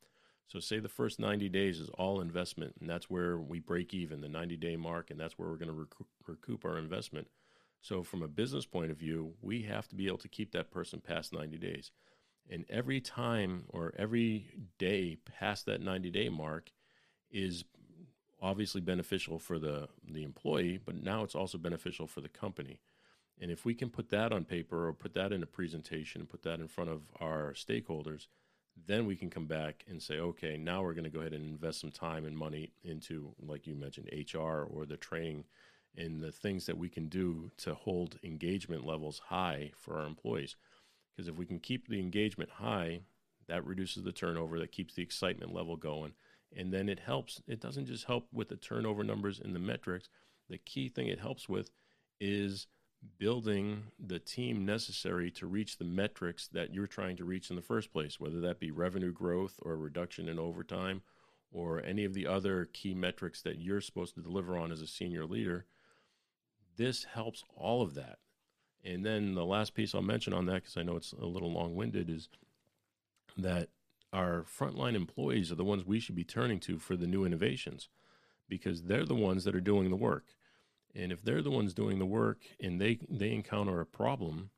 So, 0.47 0.59
say 0.59 0.79
the 0.79 0.89
first 0.89 1.19
90 1.19 1.49
days 1.49 1.79
is 1.79 1.89
all 1.89 2.21
investment, 2.21 2.75
and 2.79 2.89
that's 2.89 3.09
where 3.09 3.37
we 3.37 3.59
break 3.59 3.93
even, 3.93 4.21
the 4.21 4.29
90 4.29 4.57
day 4.57 4.75
mark, 4.75 5.09
and 5.09 5.19
that's 5.19 5.37
where 5.37 5.49
we're 5.49 5.55
going 5.55 5.67
to 5.67 5.73
recoup, 5.73 6.07
recoup 6.27 6.65
our 6.65 6.77
investment. 6.77 7.27
So, 7.81 8.03
from 8.03 8.21
a 8.21 8.27
business 8.27 8.65
point 8.65 8.91
of 8.91 8.97
view, 8.97 9.33
we 9.41 9.63
have 9.63 9.87
to 9.89 9.95
be 9.95 10.07
able 10.07 10.19
to 10.19 10.27
keep 10.27 10.51
that 10.51 10.71
person 10.71 11.01
past 11.01 11.33
90 11.33 11.57
days. 11.57 11.91
And 12.49 12.65
every 12.69 12.99
time 12.99 13.63
or 13.69 13.93
every 13.97 14.47
day 14.77 15.17
past 15.39 15.65
that 15.65 15.81
90 15.81 16.09
day 16.11 16.29
mark 16.29 16.71
is 17.31 17.63
obviously 18.41 18.81
beneficial 18.81 19.39
for 19.39 19.57
the 19.57 19.87
the 20.07 20.23
employee, 20.23 20.77
but 20.83 21.01
now 21.01 21.23
it's 21.23 21.35
also 21.35 21.57
beneficial 21.57 22.05
for 22.05 22.21
the 22.21 22.29
company. 22.29 22.79
And 23.39 23.49
if 23.49 23.65
we 23.65 23.73
can 23.73 23.89
put 23.89 24.09
that 24.09 24.31
on 24.31 24.45
paper 24.45 24.87
or 24.87 24.93
put 24.93 25.13
that 25.15 25.31
in 25.31 25.41
a 25.41 25.47
presentation 25.47 26.21
and 26.21 26.29
put 26.29 26.43
that 26.43 26.59
in 26.59 26.67
front 26.67 26.89
of 26.89 27.01
our 27.19 27.53
stakeholders, 27.53 28.27
then 28.87 29.05
we 29.05 29.15
can 29.15 29.29
come 29.29 29.45
back 29.45 29.83
and 29.87 30.01
say, 30.01 30.19
okay, 30.19 30.57
now 30.57 30.81
we're 30.81 30.93
going 30.93 31.03
to 31.03 31.09
go 31.09 31.19
ahead 31.19 31.33
and 31.33 31.45
invest 31.45 31.79
some 31.79 31.91
time 31.91 32.25
and 32.25 32.37
money 32.37 32.71
into, 32.83 33.33
like 33.39 33.67
you 33.67 33.75
mentioned, 33.75 34.09
HR 34.11 34.63
or 34.63 34.85
the 34.85 34.97
training 34.97 35.45
and 35.95 36.21
the 36.21 36.31
things 36.31 36.65
that 36.65 36.77
we 36.77 36.89
can 36.89 37.07
do 37.07 37.51
to 37.57 37.75
hold 37.75 38.17
engagement 38.23 38.85
levels 38.85 39.21
high 39.27 39.71
for 39.75 39.99
our 39.99 40.05
employees. 40.05 40.55
Because 41.15 41.27
if 41.27 41.35
we 41.37 41.45
can 41.45 41.59
keep 41.59 41.87
the 41.87 41.99
engagement 41.99 42.49
high, 42.49 43.01
that 43.47 43.65
reduces 43.65 44.03
the 44.03 44.11
turnover, 44.11 44.59
that 44.59 44.71
keeps 44.71 44.95
the 44.95 45.03
excitement 45.03 45.53
level 45.53 45.75
going. 45.75 46.13
And 46.55 46.73
then 46.73 46.89
it 46.89 46.99
helps, 46.99 47.41
it 47.47 47.59
doesn't 47.59 47.85
just 47.85 48.05
help 48.05 48.27
with 48.31 48.49
the 48.49 48.55
turnover 48.55 49.03
numbers 49.03 49.39
and 49.39 49.53
the 49.55 49.59
metrics. 49.59 50.09
The 50.49 50.57
key 50.57 50.89
thing 50.89 51.07
it 51.07 51.19
helps 51.19 51.47
with 51.47 51.69
is 52.19 52.67
building 53.17 53.83
the 53.99 54.19
team 54.19 54.65
necessary 54.65 55.29
to 55.31 55.47
reach 55.47 55.77
the 55.77 55.85
metrics 55.85 56.47
that 56.47 56.73
you're 56.73 56.87
trying 56.87 57.17
to 57.17 57.25
reach 57.25 57.49
in 57.49 57.55
the 57.55 57.61
first 57.61 57.91
place, 57.91 58.19
whether 58.19 58.39
that 58.41 58.59
be 58.59 58.71
revenue 58.71 59.11
growth 59.11 59.59
or 59.61 59.75
reduction 59.77 60.27
in 60.27 60.39
overtime 60.39 61.01
or 61.51 61.83
any 61.83 62.03
of 62.03 62.13
the 62.13 62.27
other 62.27 62.65
key 62.65 62.93
metrics 62.93 63.41
that 63.41 63.59
you're 63.59 63.81
supposed 63.81 64.15
to 64.15 64.21
deliver 64.21 64.57
on 64.57 64.71
as 64.71 64.81
a 64.81 64.87
senior 64.87 65.25
leader. 65.25 65.65
This 66.77 67.03
helps 67.03 67.43
all 67.55 67.81
of 67.81 67.93
that. 67.93 68.19
And 68.83 69.05
then 69.05 69.35
the 69.35 69.45
last 69.45 69.73
piece 69.73 69.93
I'll 69.93 70.01
mention 70.01 70.33
on 70.33 70.45
that, 70.47 70.63
because 70.63 70.77
I 70.77 70.83
know 70.83 70.97
it's 70.97 71.13
a 71.13 71.25
little 71.25 71.51
long 71.51 71.75
winded, 71.75 72.09
is 72.09 72.27
that 73.37 73.69
our 74.11 74.43
frontline 74.43 74.95
employees 74.95 75.51
are 75.51 75.55
the 75.55 75.63
ones 75.63 75.85
we 75.85 75.99
should 75.99 76.15
be 76.15 76.23
turning 76.23 76.59
to 76.61 76.77
for 76.79 76.95
the 76.95 77.07
new 77.07 77.25
innovations 77.25 77.89
because 78.49 78.83
they're 78.83 79.05
the 79.05 79.15
ones 79.15 79.43
that 79.43 79.55
are 79.55 79.61
doing 79.61 79.89
the 79.89 79.95
work. 79.95 80.25
And 80.95 81.11
if 81.11 81.23
they're 81.23 81.41
the 81.41 81.51
ones 81.51 81.73
doing 81.73 81.99
the 81.99 82.05
work 82.05 82.39
and 82.59 82.79
they, 82.79 82.99
they 83.09 83.31
encounter 83.31 83.79
a 83.81 83.85
problem, 83.85 84.51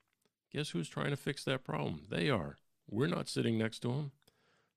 guess 0.51 0.69
who's 0.69 0.89
trying 0.89 1.11
to 1.11 1.17
fix 1.17 1.43
that 1.45 1.63
problem? 1.63 2.01
They 2.09 2.29
are. 2.29 2.57
We're 2.89 3.07
not 3.07 3.29
sitting 3.29 3.57
next 3.57 3.79
to 3.79 3.87
them. 3.89 4.11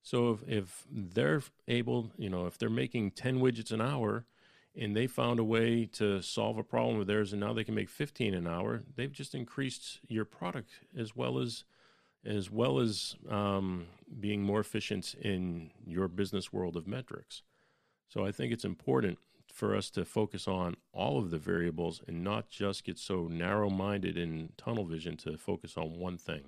So 0.03 0.31
if, 0.31 0.49
if 0.49 0.85
they're 0.91 1.43
able, 1.67 2.13
you 2.17 2.31
know, 2.31 2.47
if 2.47 2.59
they're 2.59 2.71
making 2.71 3.13
10 3.13 3.41
widgets 3.41 3.73
an 3.73 3.81
hour 3.81 4.25
and 4.77 4.97
they 4.97 5.07
found 5.07 5.41
a 5.41 5.45
way 5.45 5.87
to 5.95 6.23
solve 6.23 6.59
a 6.59 6.63
problem 6.63 6.99
with 6.99 7.09
theirs 7.09 7.33
and 7.33 7.41
now 7.41 7.53
they 7.53 7.65
can 7.65 7.75
make 7.75 7.89
15 7.89 8.35
an 8.35 8.47
hour, 8.47 8.83
they've 8.97 9.13
just 9.13 9.35
increased 9.35 10.01
your 10.09 10.25
product 10.25 10.71
as 10.97 11.15
well 11.15 11.39
as 11.39 11.65
as 12.25 12.51
well 12.51 12.81
as 12.81 13.15
um, 13.31 13.87
being 14.19 14.43
more 14.43 14.59
efficient 14.59 15.15
in 15.23 15.71
your 15.87 16.09
business 16.09 16.53
world 16.53 16.77
of 16.77 16.87
metrics. 16.87 17.43
So 18.09 18.27
I 18.27 18.33
think 18.33 18.53
it's 18.53 18.65
important 18.65 19.19
for 19.59 19.75
us 19.75 19.91
to 19.91 20.05
focus 20.05 20.47
on 20.47 20.77
all 20.93 21.19
of 21.19 21.31
the 21.33 21.37
variables 21.37 22.01
and 22.07 22.23
not 22.23 22.49
just 22.49 22.85
get 22.85 22.97
so 22.97 23.27
narrow 23.27 23.69
minded 23.69 24.17
in 24.17 24.49
tunnel 24.57 24.85
vision 24.85 25.17
to 25.17 25.37
focus 25.37 25.77
on 25.77 25.99
one 25.99 26.17
thing. 26.17 26.45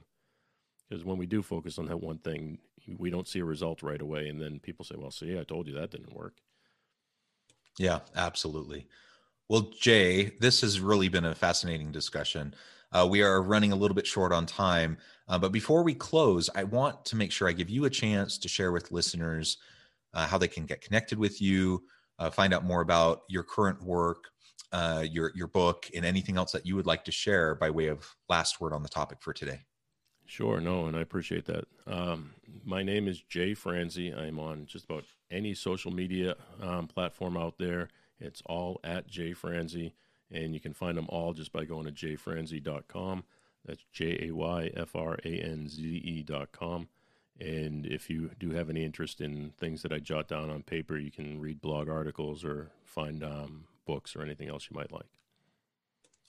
Because 0.89 1.05
when 1.05 1.19
we 1.19 1.27
do 1.27 1.43
focus 1.43 1.77
on 1.77 1.87
that 1.87 2.01
one 2.01 2.19
thing, 2.19 2.59
we 2.99 3.11
don't 3.11 3.27
see 3.27 3.41
a 3.41 3.45
result 3.45 3.83
right 3.83 4.01
away. 4.01 4.29
And 4.29 4.41
then 4.41 4.61
people 4.61 4.85
say, 4.85 4.95
well, 4.97 5.11
see, 5.11 5.37
I 5.37 5.43
told 5.43 5.67
you 5.67 5.75
that 5.75 5.91
didn't 5.91 6.15
work. 6.15 6.35
Yeah, 7.79 7.99
absolutely. 8.15 8.87
Well, 9.49 9.73
Jay, 9.81 10.37
this 10.39 10.61
has 10.61 10.81
really 10.81 11.09
been 11.09 11.25
a 11.25 11.35
fascinating 11.35 11.91
discussion. 11.91 12.55
Uh, 12.93 13.09
we 13.11 13.23
are 13.23 13.43
running 13.43 13.73
a 13.73 13.77
little 13.77 13.97
bit 13.97 14.07
short 14.07 14.31
on 14.31 14.47
time. 14.47 14.97
Uh, 15.27 15.37
but 15.37 15.51
before 15.51 15.83
we 15.83 15.95
close, 15.95 16.49
I 16.55 16.63
want 16.63 17.05
to 17.07 17.17
make 17.17 17.33
sure 17.33 17.49
I 17.49 17.53
give 17.53 17.71
you 17.71 17.87
a 17.87 17.91
chance 17.91 18.39
to 18.39 18.49
share 18.49 18.71
with 18.71 18.93
listeners 18.93 19.59
uh, 20.15 20.29
how 20.29 20.39
they 20.39 20.47
can 20.47 20.65
get 20.65 20.81
connected 20.81 21.19
with 21.19 21.43
you, 21.43 21.83
uh, 22.21 22.31
find 22.31 22.55
out 22.55 22.65
more 22.65 22.83
about 22.83 23.23
your 23.29 23.43
current 23.43 23.83
work, 23.83 24.27
uh, 24.73 25.05
your 25.11 25.33
your 25.35 25.49
book, 25.49 25.91
and 25.97 26.05
anything 26.05 26.37
else 26.37 26.53
that 26.53 26.67
you 26.67 26.77
would 26.77 26.87
like 26.87 27.05
to 27.07 27.13
share 27.13 27.57
by 27.57 27.71
way 27.71 27.89
of 27.89 28.15
last 28.29 28.61
word 28.61 28.73
on 28.73 28.83
the 28.85 28.89
topic 28.89 29.19
for 29.21 29.33
today. 29.33 29.61
Sure, 30.27 30.61
no, 30.61 30.87
and 30.87 30.97
I 30.97 31.01
appreciate 31.01 31.47
that. 31.47 31.65
Um, 31.89 32.35
my 32.65 32.85
name 32.85 33.09
is 33.09 33.21
Jay 33.23 33.53
Franze. 33.53 33.99
I'm 33.99 34.39
on 34.39 34.67
just 34.67 34.85
about 34.85 35.05
any 35.29 35.55
social 35.55 35.91
media 35.91 36.37
um, 36.63 36.87
platform 36.87 37.37
out 37.37 37.59
there. 37.59 37.89
It's 38.21 38.43
all 38.47 38.79
at 38.85 39.09
Jay 39.09 39.33
Franze, 39.33 39.91
and 40.31 40.55
you 40.55 40.61
can 40.61 40.73
find 40.73 40.97
them 40.97 41.07
all 41.09 41.33
just 41.33 41.53
by 41.53 41.65
going 41.65 41.87
to 41.87 41.93
jayfranze.com. 41.93 43.25
That's 43.65 43.85
J 43.93 44.29
A 44.29 44.35
Y 44.35 44.71
F 44.77 44.95
R 44.95 45.19
A 45.25 45.29
N 45.29 45.69
Z 45.69 45.83
E.com. 45.83 46.89
And 47.41 47.87
if 47.87 48.11
you 48.11 48.31
do 48.39 48.51
have 48.51 48.69
any 48.69 48.85
interest 48.85 49.21
in 49.21 49.53
things 49.59 49.83
that 49.83 49.93
I 49.93 49.99
jot 49.99 50.29
down 50.29 50.51
on 50.51 50.63
paper, 50.63 50.99
you 50.99 51.11
can 51.11 51.41
read 51.41 51.61
blog 51.61 51.89
articles 51.89 52.45
or 52.45 52.71
find 52.85 53.25
um, 53.25 53.65
books 53.87 54.15
or 54.15 54.23
anything 54.23 54.49
else 54.49 54.69
you 54.71 54.77
might 54.77 54.93
like. 54.93 55.07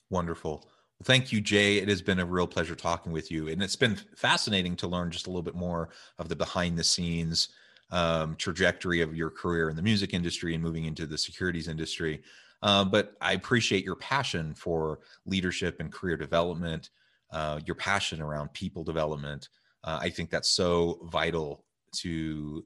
Wonderful. 0.09 0.61
Well, 0.63 1.03
thank 1.03 1.31
you, 1.31 1.41
Jay. 1.41 1.77
It 1.77 1.89
has 1.89 2.01
been 2.01 2.19
a 2.19 2.25
real 2.25 2.47
pleasure 2.47 2.75
talking 2.75 3.11
with 3.11 3.29
you. 3.29 3.49
And 3.49 3.61
it's 3.61 3.75
been 3.75 3.97
fascinating 4.15 4.75
to 4.77 4.87
learn 4.87 5.11
just 5.11 5.27
a 5.27 5.29
little 5.29 5.41
bit 5.41 5.55
more 5.55 5.89
of 6.17 6.29
the 6.29 6.35
behind 6.35 6.77
the 6.77 6.83
scenes 6.83 7.49
um, 7.91 8.35
trajectory 8.35 9.01
of 9.01 9.15
your 9.15 9.29
career 9.29 9.69
in 9.69 9.75
the 9.75 9.81
music 9.81 10.13
industry 10.13 10.53
and 10.53 10.63
moving 10.63 10.85
into 10.85 11.05
the 11.05 11.17
securities 11.17 11.67
industry. 11.67 12.21
Uh, 12.63 12.85
but 12.85 13.15
I 13.21 13.33
appreciate 13.33 13.83
your 13.83 13.95
passion 13.95 14.53
for 14.53 14.99
leadership 15.25 15.79
and 15.79 15.91
career 15.91 16.15
development, 16.15 16.89
uh, 17.31 17.59
your 17.65 17.75
passion 17.75 18.21
around 18.21 18.53
people 18.53 18.83
development, 18.83 19.49
uh, 19.83 19.99
I 20.01 20.09
think 20.09 20.29
that's 20.29 20.49
so 20.49 20.99
vital 21.11 21.65
to 21.97 22.63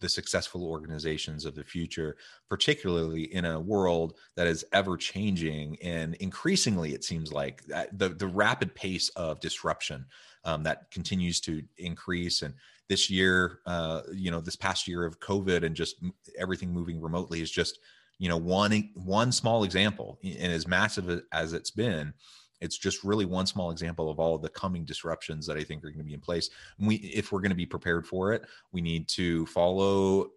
the 0.00 0.08
successful 0.08 0.64
organizations 0.64 1.44
of 1.44 1.54
the 1.54 1.64
future, 1.64 2.16
particularly 2.48 3.34
in 3.34 3.44
a 3.44 3.58
world 3.58 4.14
that 4.36 4.46
is 4.46 4.64
ever 4.72 4.96
changing 4.96 5.76
and 5.82 6.14
increasingly, 6.16 6.94
it 6.94 7.04
seems 7.04 7.32
like 7.32 7.64
the 7.66 8.10
the 8.10 8.26
rapid 8.26 8.74
pace 8.74 9.08
of 9.10 9.40
disruption 9.40 10.06
um, 10.44 10.62
that 10.62 10.90
continues 10.90 11.40
to 11.40 11.62
increase. 11.78 12.42
And 12.42 12.54
this 12.88 13.10
year, 13.10 13.60
uh, 13.66 14.02
you 14.12 14.30
know, 14.30 14.40
this 14.40 14.56
past 14.56 14.86
year 14.88 15.04
of 15.04 15.20
COVID 15.20 15.64
and 15.64 15.74
just 15.74 15.96
everything 16.38 16.72
moving 16.72 17.00
remotely 17.00 17.40
is 17.40 17.50
just 17.50 17.78
you 18.18 18.28
know 18.28 18.36
one 18.36 18.90
one 18.94 19.32
small 19.32 19.64
example, 19.64 20.18
and 20.22 20.52
as 20.52 20.66
massive 20.66 21.22
as 21.32 21.52
it's 21.52 21.70
been 21.70 22.12
it's 22.60 22.78
just 22.78 23.04
really 23.04 23.24
one 23.24 23.46
small 23.46 23.70
example 23.70 24.10
of 24.10 24.18
all 24.18 24.34
of 24.34 24.42
the 24.42 24.48
coming 24.48 24.84
disruptions 24.84 25.46
that 25.46 25.56
I 25.56 25.64
think 25.64 25.84
are 25.84 25.90
going 25.90 25.98
to 25.98 26.04
be 26.04 26.14
in 26.14 26.20
place. 26.20 26.50
And 26.78 26.88
we, 26.88 26.96
if 26.96 27.32
we're 27.32 27.40
going 27.40 27.50
to 27.50 27.56
be 27.56 27.66
prepared 27.66 28.06
for 28.06 28.32
it, 28.32 28.42
we 28.72 28.80
need 28.80 29.08
to 29.08 29.46
follow 29.46 30.30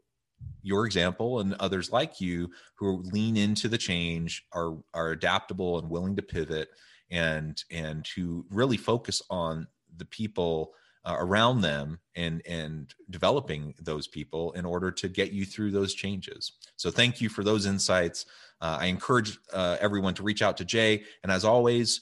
your 0.64 0.86
example 0.86 1.40
and 1.40 1.54
others 1.56 1.92
like 1.92 2.22
you 2.22 2.50
who 2.76 3.04
lean 3.04 3.38
into 3.38 3.68
the 3.68 3.78
change, 3.78 4.46
are 4.54 4.78
are 4.94 5.12
adaptable 5.12 5.80
and 5.80 5.90
willing 5.90 6.16
to 6.16 6.22
pivot, 6.22 6.70
and 7.10 7.64
and 7.72 8.06
to 8.06 8.46
really 8.50 8.78
focus 8.78 9.22
on 9.30 9.68
the 9.98 10.06
people 10.06 10.74
uh, 11.04 11.16
around 11.18 11.62
them 11.62 12.00
and 12.16 12.42
and 12.46 12.94
developing 13.10 13.74
those 13.80 14.08
people 14.08 14.52
in 14.54 14.66
order 14.66 14.92
to 14.92 15.10
get 15.10 15.32
you 15.32 15.46
through 15.46 15.72
those 15.72 15.94
changes. 15.94 16.54
So 16.76 16.92
thank 16.92 17.22
you 17.22 17.30
for 17.30 17.44
those 17.44 17.66
insights. 17.66 18.26
Uh, 18.62 18.78
I 18.82 18.86
encourage 18.86 19.40
uh, 19.52 19.78
everyone 19.80 20.14
to 20.16 20.24
reach 20.24 20.42
out 20.42 20.58
to 20.58 20.66
Jay, 20.66 21.04
and 21.24 21.32
as 21.32 21.44
always, 21.44 22.02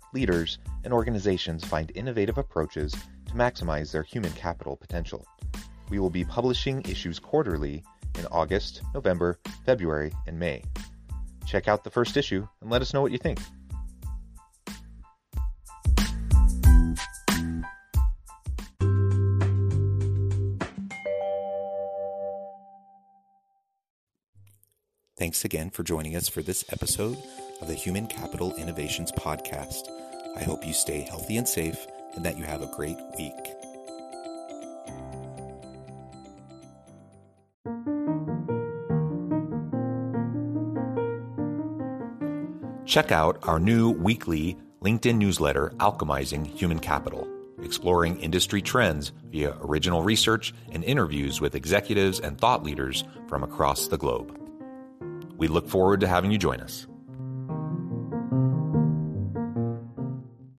leaders, 0.13 0.59
and 0.83 0.93
organizations 0.93 1.63
find 1.63 1.91
innovative 1.95 2.37
approaches 2.37 2.93
to 3.25 3.33
maximize 3.33 3.91
their 3.91 4.03
human 4.03 4.31
capital 4.33 4.75
potential. 4.75 5.25
We 5.89 5.99
will 5.99 6.09
be 6.09 6.23
publishing 6.23 6.81
issues 6.83 7.19
quarterly 7.19 7.83
in 8.17 8.25
August, 8.27 8.81
November, 8.93 9.39
February, 9.65 10.11
and 10.27 10.39
May. 10.39 10.63
Check 11.45 11.67
out 11.67 11.83
the 11.83 11.89
first 11.89 12.17
issue 12.17 12.47
and 12.61 12.69
let 12.69 12.81
us 12.81 12.93
know 12.93 13.01
what 13.01 13.11
you 13.11 13.17
think. 13.17 13.39
Thanks 25.17 25.45
again 25.45 25.69
for 25.69 25.83
joining 25.83 26.15
us 26.15 26.27
for 26.27 26.41
this 26.41 26.65
episode 26.71 27.15
of 27.61 27.67
the 27.67 27.73
Human 27.75 28.07
Capital 28.07 28.55
Innovations 28.55 29.11
Podcast. 29.11 29.87
I 30.35 30.43
hope 30.43 30.65
you 30.65 30.73
stay 30.73 31.01
healthy 31.01 31.37
and 31.37 31.47
safe 31.47 31.85
and 32.15 32.25
that 32.25 32.37
you 32.37 32.43
have 32.43 32.61
a 32.61 32.71
great 32.75 32.97
week. 33.17 33.33
Check 42.85 43.11
out 43.11 43.37
our 43.43 43.59
new 43.59 43.91
weekly 43.91 44.57
LinkedIn 44.83 45.15
newsletter, 45.15 45.71
Alchemizing 45.77 46.45
Human 46.45 46.79
Capital, 46.79 47.27
exploring 47.63 48.19
industry 48.19 48.61
trends 48.61 49.13
via 49.29 49.55
original 49.61 50.03
research 50.03 50.53
and 50.71 50.83
interviews 50.83 51.39
with 51.39 51.55
executives 51.55 52.19
and 52.19 52.37
thought 52.37 52.63
leaders 52.63 53.03
from 53.29 53.43
across 53.43 53.87
the 53.87 53.97
globe. 53.97 54.37
We 55.37 55.47
look 55.47 55.69
forward 55.69 56.01
to 56.01 56.07
having 56.07 56.31
you 56.31 56.37
join 56.37 56.59
us. 56.59 56.87